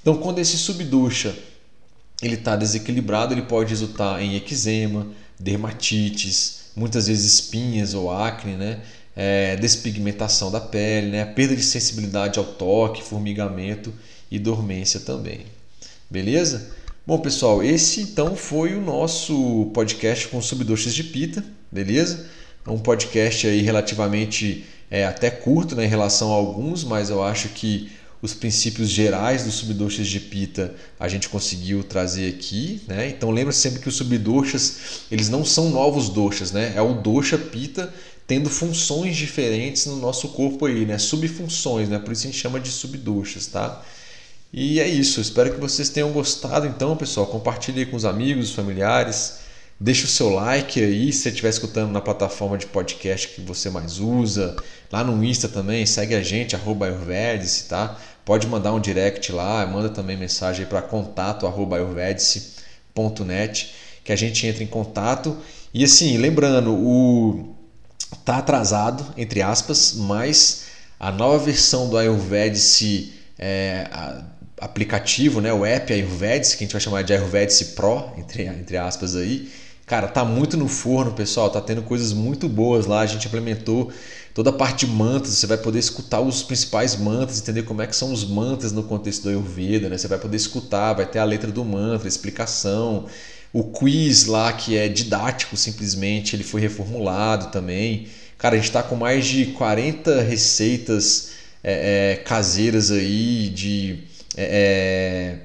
Então 0.00 0.16
quando 0.16 0.38
esse 0.38 0.56
subducha 0.56 1.34
ele 2.22 2.34
está 2.34 2.56
desequilibrado, 2.56 3.34
ele 3.34 3.42
pode 3.42 3.70
resultar 3.70 4.22
em 4.22 4.36
eczema, 4.36 5.06
dermatites, 5.38 6.60
muitas 6.76 7.06
vezes 7.06 7.34
espinhas 7.34 7.94
ou 7.94 8.10
acne, 8.10 8.54
né? 8.54 8.80
É, 9.22 9.54
despigmentação 9.54 10.50
da 10.50 10.58
pele, 10.58 11.08
né? 11.08 11.26
perda 11.26 11.54
de 11.54 11.62
sensibilidade 11.62 12.38
ao 12.38 12.44
toque, 12.46 13.02
formigamento 13.02 13.92
e 14.30 14.38
dormência 14.38 14.98
também. 14.98 15.40
Beleza? 16.08 16.70
Bom, 17.06 17.18
pessoal, 17.18 17.62
esse 17.62 18.00
então 18.00 18.34
foi 18.34 18.74
o 18.74 18.80
nosso 18.80 19.70
podcast 19.74 20.26
com 20.28 20.40
subdoxas 20.40 20.94
de 20.94 21.04
pita, 21.04 21.44
beleza? 21.70 22.30
É 22.66 22.70
um 22.70 22.78
podcast 22.78 23.46
aí 23.46 23.60
relativamente 23.60 24.64
é, 24.90 25.04
até 25.04 25.30
curto 25.30 25.76
né, 25.76 25.84
em 25.84 25.88
relação 25.88 26.32
a 26.32 26.36
alguns, 26.36 26.82
mas 26.82 27.10
eu 27.10 27.22
acho 27.22 27.50
que 27.50 27.92
os 28.22 28.34
princípios 28.34 28.88
gerais 28.88 29.44
dos 29.44 29.54
subdoxas 29.54 30.06
de 30.06 30.20
pita 30.20 30.74
a 30.98 31.08
gente 31.08 31.28
conseguiu 31.28 31.82
trazer 31.82 32.28
aqui, 32.28 32.82
né? 32.86 33.08
Então 33.08 33.30
lembra 33.30 33.52
sempre 33.52 33.80
que 33.80 33.88
os 33.88 33.96
subdoxas 33.96 35.02
eles 35.10 35.28
não 35.28 35.44
são 35.44 35.70
novos 35.70 36.10
doxas, 36.10 36.52
né? 36.52 36.74
É 36.76 36.82
o 36.82 36.94
doxa 36.94 37.38
pita 37.38 37.92
tendo 38.30 38.48
funções 38.48 39.16
diferentes 39.16 39.86
no 39.86 39.96
nosso 39.96 40.28
corpo 40.28 40.66
aí, 40.66 40.86
né? 40.86 40.98
Subfunções, 40.98 41.88
né? 41.88 41.98
Por 41.98 42.12
isso 42.12 42.28
a 42.28 42.30
gente 42.30 42.38
chama 42.38 42.60
de 42.60 42.68
subduchas, 42.70 43.48
tá? 43.48 43.82
E 44.52 44.78
é 44.78 44.86
isso. 44.86 45.20
Espero 45.20 45.52
que 45.52 45.58
vocês 45.58 45.88
tenham 45.88 46.12
gostado. 46.12 46.64
Então, 46.64 46.96
pessoal, 46.96 47.26
compartilhe 47.26 47.84
com 47.86 47.96
os 47.96 48.04
amigos, 48.04 48.50
os 48.50 48.54
familiares. 48.54 49.40
Deixa 49.80 50.04
o 50.04 50.08
seu 50.08 50.28
like 50.28 50.80
aí 50.80 51.12
se 51.12 51.22
você 51.22 51.30
estiver 51.30 51.48
escutando 51.48 51.90
na 51.90 52.00
plataforma 52.00 52.56
de 52.56 52.66
podcast 52.66 53.26
que 53.26 53.40
você 53.40 53.68
mais 53.68 53.98
usa. 53.98 54.54
Lá 54.92 55.02
no 55.02 55.24
Insta 55.24 55.48
também, 55.48 55.84
segue 55.84 56.14
a 56.14 56.22
gente, 56.22 56.54
arroba 56.54 56.86
Ayurvedice, 56.86 57.64
tá? 57.64 57.98
Pode 58.24 58.46
mandar 58.46 58.72
um 58.72 58.78
direct 58.78 59.32
lá, 59.32 59.66
manda 59.66 59.88
também 59.88 60.16
mensagem 60.16 60.66
para 60.66 60.80
contato 60.80 61.48
arroba 61.48 61.78
ayurvedice.net 61.78 63.74
que 64.04 64.12
a 64.12 64.16
gente 64.16 64.46
entra 64.46 64.62
em 64.62 64.68
contato. 64.68 65.36
E 65.74 65.82
assim, 65.82 66.16
lembrando, 66.16 66.72
o 66.72 67.56
tá 68.24 68.38
atrasado, 68.38 69.04
entre 69.16 69.42
aspas, 69.42 69.94
mas 69.94 70.64
a 70.98 71.10
nova 71.10 71.38
versão 71.38 71.88
do 71.88 71.96
Ayurvedice 71.96 73.12
é, 73.38 73.88
aplicativo, 74.60 75.40
né, 75.40 75.52
o 75.52 75.64
app 75.64 75.92
Ayurvedice, 75.92 76.56
que 76.56 76.64
a 76.64 76.66
gente 76.66 76.72
vai 76.72 76.80
chamar 76.80 77.02
de 77.02 77.12
Ayurvedice 77.12 77.66
Pro, 77.76 78.12
entre, 78.18 78.44
entre 78.44 78.76
aspas 78.76 79.16
aí, 79.16 79.50
Cara, 79.90 80.06
tá 80.06 80.24
muito 80.24 80.56
no 80.56 80.68
forno, 80.68 81.10
pessoal. 81.10 81.50
Tá 81.50 81.60
tendo 81.60 81.82
coisas 81.82 82.12
muito 82.12 82.48
boas 82.48 82.86
lá. 82.86 83.00
A 83.00 83.06
gente 83.06 83.26
implementou 83.26 83.90
toda 84.32 84.50
a 84.50 84.52
parte 84.52 84.86
de 84.86 84.92
mantras. 84.92 85.34
Você 85.34 85.48
vai 85.48 85.56
poder 85.56 85.80
escutar 85.80 86.20
os 86.20 86.44
principais 86.44 86.94
mantras, 86.94 87.40
entender 87.40 87.64
como 87.64 87.82
é 87.82 87.88
que 87.88 87.96
são 87.96 88.12
os 88.12 88.24
mantras 88.24 88.70
no 88.70 88.84
contexto 88.84 89.24
do 89.24 89.30
Ayurveda, 89.30 89.88
né? 89.88 89.98
Você 89.98 90.06
vai 90.06 90.16
poder 90.16 90.36
escutar, 90.36 90.92
vai 90.92 91.06
ter 91.06 91.18
a 91.18 91.24
letra 91.24 91.50
do 91.50 91.64
mantra, 91.64 92.06
a 92.06 92.08
explicação. 92.08 93.06
O 93.52 93.64
quiz 93.64 94.26
lá, 94.26 94.52
que 94.52 94.76
é 94.76 94.88
didático 94.88 95.56
simplesmente, 95.56 96.36
ele 96.36 96.44
foi 96.44 96.60
reformulado 96.60 97.50
também. 97.50 98.06
Cara, 98.38 98.54
a 98.54 98.58
gente 98.58 98.68
está 98.68 98.82
com 98.82 98.94
mais 98.94 99.26
de 99.26 99.46
40 99.46 100.22
receitas 100.22 101.32
é, 101.62 102.12
é, 102.12 102.16
caseiras 102.16 102.90
aí 102.90 103.48
de 103.50 104.04
é, 104.36 105.38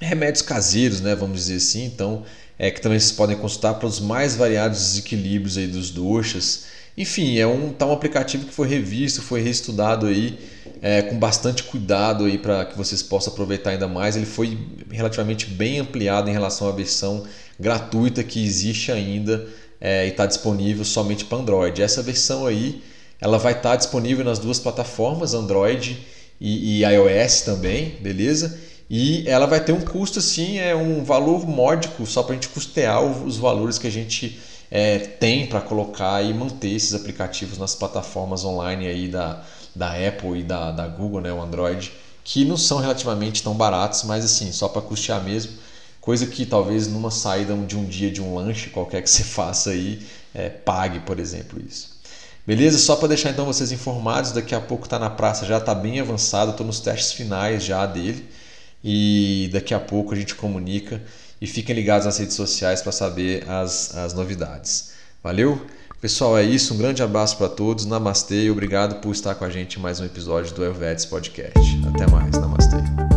é, 0.00 0.06
remédios 0.06 0.42
caseiros, 0.42 1.00
né? 1.00 1.14
Vamos 1.14 1.40
dizer 1.40 1.56
assim. 1.56 1.84
Então, 1.84 2.24
é, 2.58 2.70
que 2.70 2.80
também 2.80 2.98
vocês 2.98 3.12
podem 3.12 3.36
consultar 3.36 3.74
para 3.74 3.86
os 3.88 4.00
mais 4.00 4.36
variados 4.36 4.78
desequilíbrios 4.78 5.58
aí 5.58 5.66
dos 5.66 5.90
doxas. 5.90 6.66
Enfim, 6.96 7.38
é 7.38 7.46
um, 7.46 7.72
tá 7.72 7.86
um 7.86 7.92
aplicativo 7.92 8.46
que 8.46 8.52
foi 8.52 8.68
revisto, 8.68 9.20
foi 9.20 9.42
reestudado 9.42 10.06
aí 10.06 10.38
é, 10.82 11.02
com 11.02 11.18
bastante 11.18 11.62
cuidado 11.62 12.24
aí 12.24 12.38
para 12.38 12.64
que 12.64 12.76
vocês 12.76 13.02
possam 13.02 13.32
aproveitar 13.32 13.70
ainda 13.70 13.88
mais. 13.88 14.16
Ele 14.16 14.26
foi 14.26 14.58
relativamente 14.90 15.46
bem 15.46 15.78
ampliado 15.78 16.28
em 16.28 16.32
relação 16.32 16.68
à 16.68 16.72
versão 16.72 17.24
gratuita 17.58 18.22
que 18.22 18.44
existe 18.44 18.92
ainda 18.92 19.46
é, 19.80 20.06
e 20.06 20.10
está 20.10 20.26
disponível 20.26 20.84
somente 20.84 21.24
para 21.24 21.38
Android. 21.38 21.82
Essa 21.82 22.02
versão 22.02 22.46
aí 22.46 22.82
ela 23.20 23.38
vai 23.38 23.52
estar 23.52 23.70
tá 23.70 23.76
disponível 23.76 24.24
nas 24.24 24.38
duas 24.38 24.58
plataformas, 24.58 25.34
Android 25.34 25.98
e, 26.40 26.82
e 26.82 26.84
iOS 26.84 27.42
também, 27.42 27.96
beleza? 28.00 28.58
E 28.88 29.24
ela 29.26 29.46
vai 29.46 29.58
ter 29.58 29.72
um 29.72 29.80
custo 29.80 30.18
assim, 30.18 30.58
é 30.58 30.74
um 30.76 31.02
valor 31.02 31.46
módico 31.46 32.06
só 32.06 32.22
para 32.22 32.32
a 32.32 32.34
gente 32.34 32.48
custear 32.48 33.02
os 33.02 33.36
valores 33.36 33.78
que 33.78 33.86
a 33.86 33.90
gente 33.90 34.38
é, 34.70 34.98
tem 34.98 35.46
para 35.46 35.60
colocar 35.60 36.22
e 36.22 36.32
manter 36.32 36.70
esses 36.70 36.94
aplicativos 36.94 37.58
nas 37.58 37.74
plataformas 37.74 38.44
online 38.44 38.86
aí 38.86 39.08
da, 39.08 39.42
da 39.76 39.90
Apple 39.90 40.40
e 40.40 40.42
da, 40.42 40.72
da 40.72 40.88
Google, 40.88 41.20
né, 41.20 41.32
o 41.32 41.40
Android, 41.40 41.92
que 42.24 42.44
não 42.44 42.56
são 42.56 42.78
relativamente 42.78 43.42
tão 43.42 43.54
baratos, 43.54 44.02
mas 44.02 44.24
assim, 44.24 44.50
só 44.50 44.68
para 44.68 44.82
custear 44.82 45.22
mesmo. 45.22 45.52
Coisa 46.00 46.26
que 46.26 46.46
talvez 46.46 46.86
numa 46.88 47.10
saída 47.10 47.54
de 47.54 47.76
um 47.76 47.84
dia 47.84 48.10
de 48.10 48.22
um 48.22 48.34
lanche 48.34 48.70
qualquer 48.70 49.02
que 49.02 49.10
você 49.10 49.22
faça 49.24 49.70
aí, 49.70 50.04
é, 50.34 50.48
pague, 50.48 51.00
por 51.00 51.18
exemplo, 51.18 51.60
isso. 51.60 51.96
Beleza? 52.46 52.78
Só 52.78 52.96
para 52.96 53.08
deixar 53.08 53.30
então 53.30 53.44
vocês 53.44 53.72
informados, 53.72 54.32
daqui 54.32 54.54
a 54.54 54.60
pouco 54.60 54.84
está 54.84 54.98
na 54.98 55.10
praça, 55.10 55.44
já 55.44 55.58
está 55.58 55.74
bem 55.74 56.00
avançado, 56.00 56.52
estou 56.52 56.64
nos 56.64 56.80
testes 56.80 57.12
finais 57.12 57.64
já 57.64 57.84
dele 57.86 58.28
e 58.84 59.50
daqui 59.52 59.74
a 59.74 59.80
pouco 59.80 60.14
a 60.14 60.16
gente 60.16 60.34
comunica 60.36 61.02
e 61.40 61.46
fiquem 61.46 61.74
ligados 61.74 62.06
nas 62.06 62.18
redes 62.18 62.36
sociais 62.36 62.80
para 62.80 62.92
saber 62.92 63.48
as, 63.50 63.96
as 63.96 64.14
novidades. 64.14 64.92
Valeu? 65.22 65.60
Pessoal, 66.00 66.36
é 66.36 66.42
isso. 66.42 66.74
Um 66.74 66.78
grande 66.78 67.02
abraço 67.02 67.36
para 67.36 67.48
todos. 67.48 67.86
Namastê 67.86 68.44
e 68.44 68.50
obrigado 68.50 69.00
por 69.00 69.12
estar 69.12 69.34
com 69.34 69.44
a 69.44 69.50
gente 69.50 69.78
em 69.78 69.82
mais 69.82 69.98
um 69.98 70.04
episódio 70.04 70.54
do 70.54 70.64
Elvetes 70.64 71.06
Podcast. 71.06 71.60
Até 71.94 72.06
mais. 72.10 72.32
Namastê. 72.32 73.15